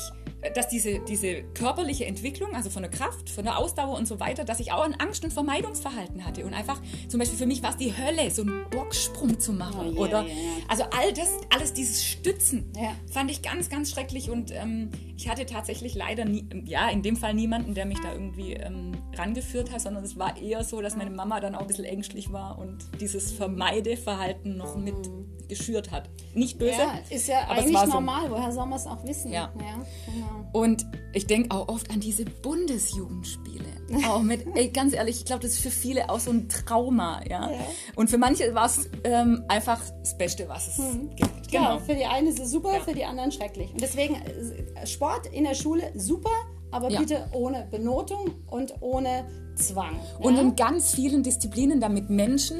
[0.54, 4.44] dass diese, diese körperliche Entwicklung, also von der Kraft, von der Ausdauer und so weiter,
[4.44, 6.44] dass ich auch ein Angst- und Vermeidungsverhalten hatte.
[6.44, 9.80] Und einfach, zum Beispiel für mich war es die Hölle, so einen Bocksprung zu machen.
[9.80, 10.52] Oh, yeah, oder, yeah, yeah.
[10.68, 12.72] also all das, alles dieses Stützen
[13.10, 14.30] fand ich ganz, ganz schrecklich.
[14.30, 18.12] Und ähm, ich hatte tatsächlich leider, nie, ja, in dem Fall niemanden, der mich da
[18.12, 21.66] irgendwie ähm, rangeführt hat, sondern es war eher so, dass meine Mama dann auch ein
[21.66, 25.26] bisschen ängstlich war und dieses Vermeideverhalten noch mit mhm.
[25.48, 26.08] geschürt hat.
[26.34, 26.72] Nicht böse.
[26.72, 28.28] Ja, ist ja aber eigentlich normal.
[28.28, 28.34] So.
[28.34, 29.32] Woher soll man es auch wissen?
[29.32, 29.52] Ja.
[29.58, 29.82] ja
[30.12, 30.25] genau.
[30.52, 33.64] Und ich denke auch oft an diese Bundesjugendspiele.
[34.08, 37.20] Auch mit, ey, ganz ehrlich, ich glaube, das ist für viele auch so ein Trauma,
[37.28, 37.48] ja.
[37.48, 37.58] ja.
[37.94, 41.14] Und für manche war es ähm, einfach das Beste, was es hm.
[41.14, 41.52] gibt.
[41.52, 41.76] Genau.
[41.76, 42.80] Ja, für die einen ist es super, ja.
[42.80, 43.72] für die anderen schrecklich.
[43.72, 46.32] Und deswegen äh, Sport in der Schule super,
[46.70, 47.00] aber ja.
[47.00, 49.24] bitte ohne Benotung und ohne
[49.56, 49.98] Zwang.
[50.18, 52.58] Und in ganz vielen Disziplinen, damit Menschen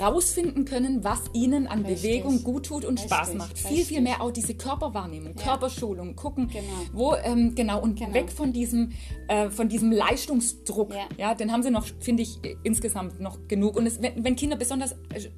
[0.00, 2.02] rausfinden können, was ihnen an Richtig.
[2.02, 3.12] Bewegung gut tut und Richtig.
[3.12, 3.54] Spaß macht.
[3.54, 3.70] Richtig.
[3.70, 5.42] Viel, viel mehr auch diese Körperwahrnehmung, ja.
[5.42, 6.64] Körperschulung, gucken, genau.
[6.92, 8.14] wo, ähm, genau, und genau.
[8.14, 8.92] weg von diesem,
[9.28, 10.94] äh, von diesem Leistungsdruck.
[10.94, 11.08] Ja.
[11.18, 13.76] ja, den haben sie noch, finde ich, insgesamt noch genug.
[13.76, 15.28] Und es, wenn, wenn Kinder besonders äh,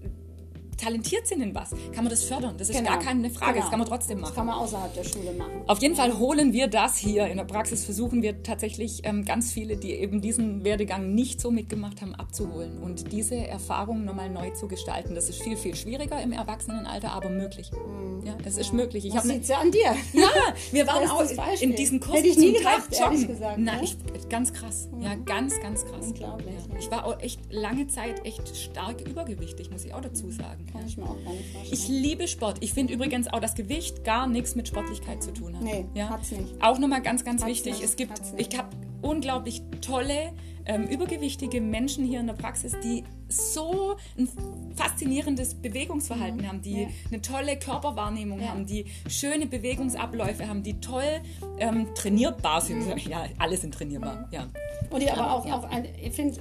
[0.76, 2.54] talentiert sind in was, kann man das fördern.
[2.58, 2.90] Das ist genau.
[2.90, 3.52] gar keine Frage.
[3.52, 3.62] Genau.
[3.62, 4.30] Das kann man trotzdem machen.
[4.30, 5.62] Das kann man außerhalb der Schule machen.
[5.66, 7.26] Auf jeden Fall holen wir das hier.
[7.26, 11.50] In der Praxis versuchen wir tatsächlich ähm, ganz viele, die eben diesen Werdegang nicht so
[11.50, 15.14] mitgemacht haben, abzuholen und diese Erfahrung nochmal neu zu gestalten.
[15.14, 17.70] Das ist viel, viel schwieriger im Erwachsenenalter, aber möglich.
[17.72, 18.26] Mhm.
[18.26, 18.60] Ja, es ja.
[18.60, 19.04] ist möglich.
[19.04, 19.96] Ich das sieht's ja an dir.
[20.12, 20.28] Ja,
[20.72, 21.22] wir waren auch
[21.60, 23.58] in diesen Kursen Hätte ich nie gedacht, ehrlich gesagt.
[23.58, 23.96] Na, ich,
[24.28, 24.88] ganz krass.
[24.92, 25.02] Mhm.
[25.02, 26.06] Ja, ganz, ganz krass.
[26.06, 26.54] Unglaublich.
[26.70, 26.78] Ja.
[26.78, 30.61] Ich war auch echt lange Zeit echt stark übergewichtig, muss ich auch dazu sagen.
[30.70, 31.72] Kann ich mir auch gar nicht vorstellen.
[31.72, 32.58] Ich liebe Sport.
[32.60, 35.62] Ich finde übrigens auch, dass Gewicht gar nichts mit Sportlichkeit zu tun hat.
[35.62, 36.10] Nee, ja?
[36.10, 36.62] hat's nicht.
[36.62, 37.74] Auch nochmal ganz, ganz hat's wichtig.
[37.74, 37.84] Nicht.
[37.84, 38.68] Es gibt, ich habe
[39.02, 40.32] unglaublich tolle
[40.64, 44.28] ähm, übergewichtige Menschen hier in der Praxis, die so ein
[44.76, 46.48] faszinierendes Bewegungsverhalten mhm.
[46.48, 46.88] haben, die ja.
[47.10, 48.48] eine tolle Körperwahrnehmung ja.
[48.48, 51.20] haben, die schöne Bewegungsabläufe haben, die toll
[51.58, 52.86] ähm, trainierbar sind.
[52.86, 53.10] Mhm.
[53.10, 54.16] Ja, alle sind trainierbar.
[54.16, 54.24] Mhm.
[54.30, 54.48] Ja.
[54.90, 56.38] Und die aber auch, auch ein, ich finde,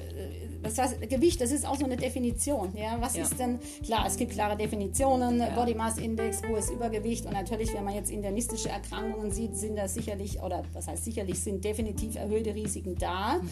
[0.63, 2.75] das heißt, Gewicht, das ist auch so eine Definition.
[2.75, 2.97] Ja?
[2.99, 3.23] Was ja.
[3.23, 5.49] ist denn, klar, es gibt klare Definitionen, ja.
[5.49, 9.77] Body Mass Index, wo ist Übergewicht und natürlich, wenn man jetzt internistische Erkrankungen sieht, sind
[9.77, 13.35] da sicherlich, oder was heißt sicherlich, sind definitiv erhöhte Risiken da.
[13.35, 13.49] Mhm.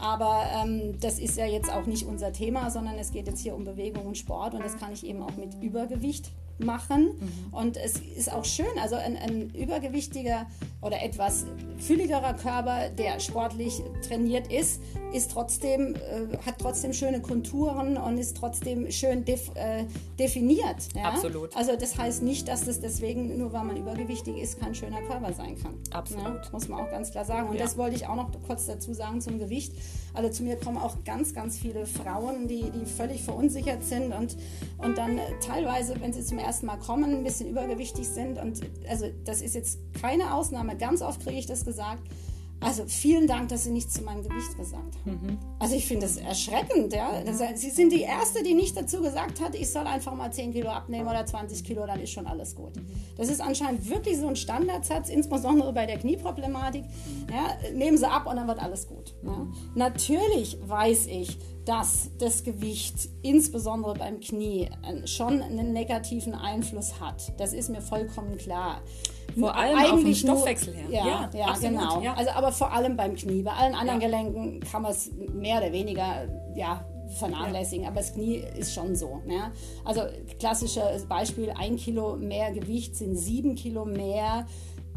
[0.00, 3.54] Aber ähm, das ist ja jetzt auch nicht unser Thema, sondern es geht jetzt hier
[3.54, 7.10] um Bewegung und Sport und das kann ich eben auch mit Übergewicht machen.
[7.18, 7.54] Mhm.
[7.54, 10.46] Und es ist auch schön, also ein, ein, übergewichtiger
[10.82, 11.46] oder etwas
[11.78, 14.80] fülligerer Körper, der sportlich trainiert ist,
[15.12, 19.84] ist trotzdem, äh, hat trotzdem schöne Konturen und ist trotzdem schön def, äh,
[20.18, 20.88] definiert.
[20.94, 21.04] Ja?
[21.04, 21.56] Absolut.
[21.56, 25.32] Also das heißt nicht, dass das deswegen, nur weil man übergewichtig ist, kein schöner Körper
[25.32, 25.74] sein kann.
[25.92, 26.24] Absolut.
[26.24, 26.42] Ja?
[26.52, 27.48] Muss man auch ganz klar sagen.
[27.48, 27.62] Und ja.
[27.62, 29.72] das wollte ich auch noch kurz dazu sagen zum Gewicht.
[30.14, 34.36] Also zu mir kommen auch ganz, ganz viele Frauen, die, die völlig verunsichert sind und,
[34.78, 38.38] und dann teilweise, wenn sie zum ersten Mal kommen, ein bisschen übergewichtig sind.
[38.38, 40.76] Und also das ist jetzt keine Ausnahme.
[40.76, 42.02] Ganz oft kriege ich das gesagt
[42.60, 45.38] Also vielen Dank, dass Sie nichts zu meinem Gewicht gesagt haben.
[45.60, 46.92] Also ich finde das erschreckend.
[46.92, 47.22] Ja?
[47.24, 50.52] Das, Sie sind die Erste, die nicht dazu gesagt hat, ich soll einfach mal 10
[50.52, 52.72] Kilo abnehmen oder 20 Kilo, dann ist schon alles gut.
[53.16, 56.84] Das ist anscheinend wirklich so ein Standardsatz, insbesondere bei der Knieproblematik.
[57.30, 57.70] Ja?
[57.72, 59.14] Nehmen Sie ab und dann wird alles gut.
[59.22, 59.46] Ja?
[59.76, 61.38] Natürlich weiß ich,
[61.68, 64.70] dass das Gewicht, insbesondere beim Knie,
[65.04, 67.38] schon einen negativen Einfluss hat.
[67.38, 68.80] Das ist mir vollkommen klar.
[69.38, 70.88] Vor allem auf den Stoffwechsel her.
[70.90, 72.00] Ja, ja, absolut, genau.
[72.00, 72.14] ja.
[72.14, 73.42] Also aber vor allem beim Knie.
[73.42, 74.06] Bei allen anderen Ja.
[74.06, 76.86] Gelenken kann man es mehr oder weniger ja,
[77.18, 79.20] vernachlässigen, aber das Knie ist schon so.
[79.26, 79.52] Ne?
[79.84, 80.02] Also
[80.38, 84.46] klassisches Beispiel, ein Kilo mehr Gewicht sind sieben Kilo mehr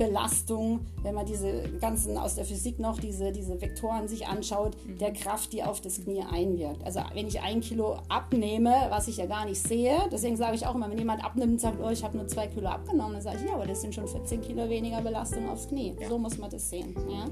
[0.06, 4.98] Belastung, wenn man diese ganzen aus der Physik noch, diese, diese Vektoren sich anschaut, Mhm.
[4.98, 6.84] der Kraft, die auf das Knie einwirkt.
[6.84, 10.66] Also wenn ich ein Kilo abnehme, was ich ja gar nicht sehe, deswegen sage ich
[10.66, 13.22] auch immer, wenn jemand abnimmt und sagt, oh, ich habe nur zwei Kilo abgenommen, dann
[13.22, 15.96] sage ich, ja, aber das sind schon 14 Kilo weniger Belastung aufs Knie.
[16.08, 16.96] So muss man das sehen.
[17.10, 17.26] Ja?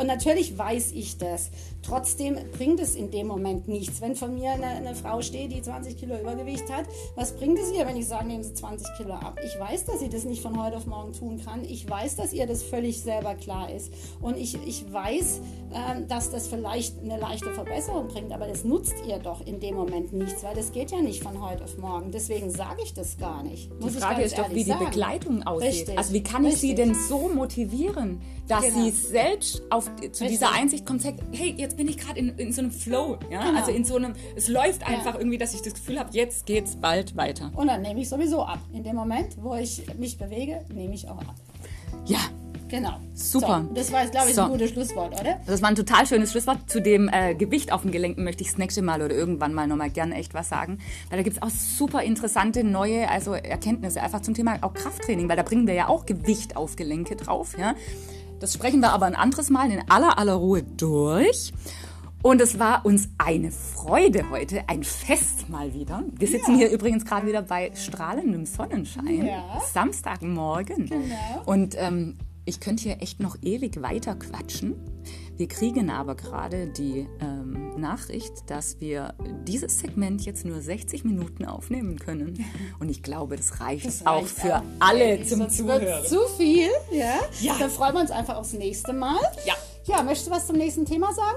[0.00, 1.50] Und natürlich weiß ich das.
[1.82, 4.00] Trotzdem bringt es in dem Moment nichts.
[4.00, 7.70] Wenn von mir eine, eine Frau steht, die 20 Kilo Übergewicht hat, was bringt es
[7.72, 9.38] ihr, wenn ich sage, nehmen Sie 20 Kilo ab?
[9.44, 11.64] Ich weiß, dass sie das nicht von heute auf morgen tun kann.
[11.64, 13.92] Ich weiß, dass ihr das völlig selber klar ist.
[14.20, 15.40] Und ich, ich weiß,
[15.74, 19.74] ähm, dass das vielleicht eine leichte Verbesserung bringt, aber das nutzt ihr doch in dem
[19.74, 22.10] Moment nichts, weil das geht ja nicht von heute auf morgen.
[22.12, 23.70] Deswegen sage ich das gar nicht.
[23.80, 24.84] Die Muss ich Frage ist doch, wie die sagen.
[24.84, 25.68] Begleitung aussieht.
[25.70, 26.86] Richtig, Also wie kann ich sie richtig.
[26.86, 28.84] denn so motivieren, dass Genau.
[28.84, 30.28] sie selbst auf, zu Richtig.
[30.28, 33.18] dieser Einsicht kommt, sagt, hey, jetzt bin ich gerade in, in so einem Flow.
[33.30, 33.42] Ja?
[33.46, 33.58] Genau.
[33.58, 36.76] Also in so einem, es läuft einfach irgendwie, dass ich das Gefühl habe, jetzt geht's
[36.76, 37.50] bald weiter.
[37.56, 38.58] Und dann nehme ich sowieso ab.
[38.72, 41.34] In dem Moment, wo ich mich bewege, nehme ich auch ab.
[42.06, 42.20] Ja,
[42.74, 42.98] Genau.
[43.12, 43.64] Super.
[43.68, 44.42] So, das war jetzt, glaube ich, So.
[44.42, 45.38] ein gutes Schlusswort, oder?
[45.46, 46.58] Das war ein total schönes Schlusswort.
[46.66, 49.68] Zu dem äh, Gewicht auf den Gelenken möchte ich das nächste Mal oder irgendwann mal
[49.68, 50.78] nochmal gerne echt was sagen.
[51.08, 55.28] Weil da gibt es auch super interessante neue also Erkenntnisse, einfach zum Thema auch Krafttraining,
[55.28, 57.56] weil da bringen wir ja auch Gewicht auf Gelenke drauf.
[57.56, 57.74] Ja?
[58.40, 61.52] Das sprechen wir aber ein anderes Mal in aller aller Ruhe durch.
[62.24, 66.02] Und es war uns eine Freude heute, ein Fest mal wieder.
[66.18, 66.56] Wir sitzen Ja.
[66.56, 69.26] hier übrigens gerade wieder bei strahlendem Sonnenschein.
[69.26, 69.60] Ja.
[69.74, 70.86] Samstagmorgen.
[70.86, 71.42] Genau.
[71.44, 72.16] Und ähm,
[72.46, 74.74] ich könnte hier echt noch ewig weiter quatschen.
[75.36, 79.12] Wir kriegen aber gerade die ähm, Nachricht, dass wir
[79.46, 82.42] dieses Segment jetzt nur 60 Minuten aufnehmen können.
[82.80, 84.62] Und ich glaube, das reicht Das auch reicht für auch.
[84.80, 86.06] alle Ey, zum Zuhören.
[86.06, 87.16] Zu viel, ja?
[87.42, 87.56] Ja.
[87.58, 89.20] Dann freuen wir uns einfach aufs nächste Mal.
[89.44, 89.52] Ja.
[89.86, 91.36] Ja, möchtest du was zum nächsten Thema sagen?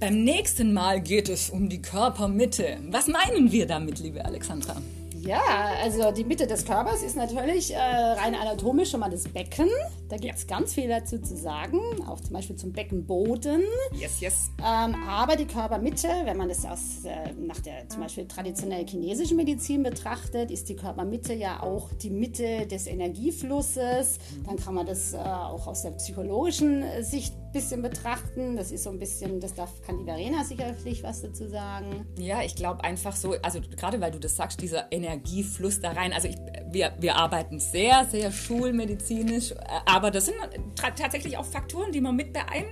[0.00, 2.78] Beim nächsten Mal geht es um die Körpermitte.
[2.90, 4.76] Was meinen wir damit, liebe Alexandra?
[5.20, 5.42] Ja,
[5.82, 9.68] also die Mitte des Körpers ist natürlich äh, rein anatomisch schon mal das Becken.
[10.08, 13.62] Da gibt es ganz viel dazu zu sagen, auch zum Beispiel zum Beckenboden.
[13.92, 14.50] Yes, yes.
[14.58, 19.36] Ähm, aber die Körpermitte, wenn man das aus, äh, nach der zum Beispiel traditionell chinesischen
[19.36, 24.18] Medizin betrachtet, ist die Körpermitte ja auch die Mitte des Energieflusses.
[24.46, 28.56] Dann kann man das äh, auch aus der psychologischen äh, Sicht ein bisschen betrachten.
[28.56, 32.06] Das ist so ein bisschen, das darf, kann die Verena sicherlich was dazu sagen.
[32.18, 36.12] Ja, ich glaube einfach so, also gerade weil du das sagst, dieser Energiefluss da rein.
[36.12, 36.36] Also ich,
[36.70, 40.36] wir, wir arbeiten sehr, sehr schulmedizinisch, äh, aber das sind
[40.76, 42.66] tatsächlich auch Faktoren, die man mit, beein,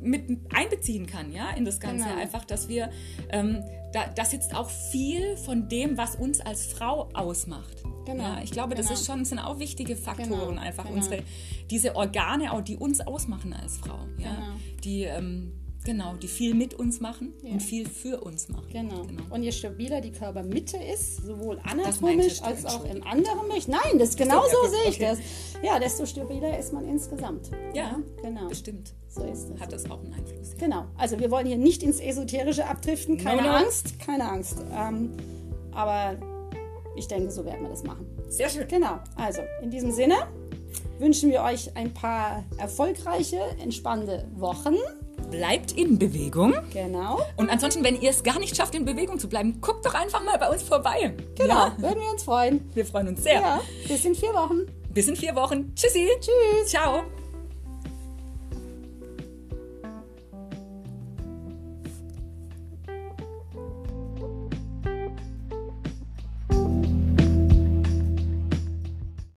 [0.00, 2.08] mit einbeziehen kann, ja, in das Ganze.
[2.08, 2.20] Genau.
[2.20, 2.90] Einfach, dass wir,
[3.30, 7.82] ähm, da, da sitzt auch viel von dem, was uns als Frau ausmacht.
[8.08, 8.98] Genau, Ja, ich glaube, das genau.
[8.98, 10.96] ist schon, sind auch wichtige Faktoren, Genau, einfach genau.
[10.96, 11.22] unsere,
[11.70, 14.46] diese Organe, auch die uns ausmachen als Frau, ja, Genau.
[14.82, 15.52] die, ähm,
[15.84, 18.66] genau, die viel mit uns machen und viel für uns machen.
[18.72, 19.02] Genau.
[19.04, 19.22] Genau.
[19.30, 24.16] Und je stabiler die Körpermitte ist, sowohl anatomisch als auch im anderen Bereich, nein, das
[24.16, 25.18] genau So, okay, sehe ich das.
[25.62, 27.50] Ja, desto stabiler ist man insgesamt.
[27.74, 28.48] Ja, genau.
[28.48, 28.94] bestimmt.
[29.08, 29.60] So ist es.
[29.60, 30.56] Hat das auch einen Einfluss.
[30.58, 30.84] Genau.
[30.96, 33.16] Also wir wollen hier nicht ins Esoterische abdriften.
[33.18, 33.48] Keine no.
[33.48, 34.58] Angst, keine Angst.
[34.72, 35.12] Ähm,
[35.72, 36.18] aber
[36.98, 38.06] ich denke, so werden wir das machen.
[38.28, 38.66] Sehr schön.
[38.68, 38.98] Genau.
[39.16, 40.14] Also in diesem Sinne
[40.98, 44.74] wünschen wir euch ein paar erfolgreiche, entspannende Wochen.
[45.30, 46.54] Bleibt in Bewegung.
[46.72, 47.20] Genau.
[47.36, 50.24] Und ansonsten, wenn ihr es gar nicht schafft, in Bewegung zu bleiben, guckt doch einfach
[50.24, 51.14] mal bei uns vorbei.
[51.36, 51.54] Genau.
[51.54, 52.68] Ja, Würden wir uns freuen.
[52.74, 53.40] wir freuen uns sehr.
[53.40, 53.60] Ja.
[53.86, 54.66] Bis in vier Wochen.
[54.92, 55.74] Bis in vier Wochen.
[55.74, 56.08] Tschüssi.
[56.20, 56.70] Tschüss.
[56.70, 57.02] Ciao.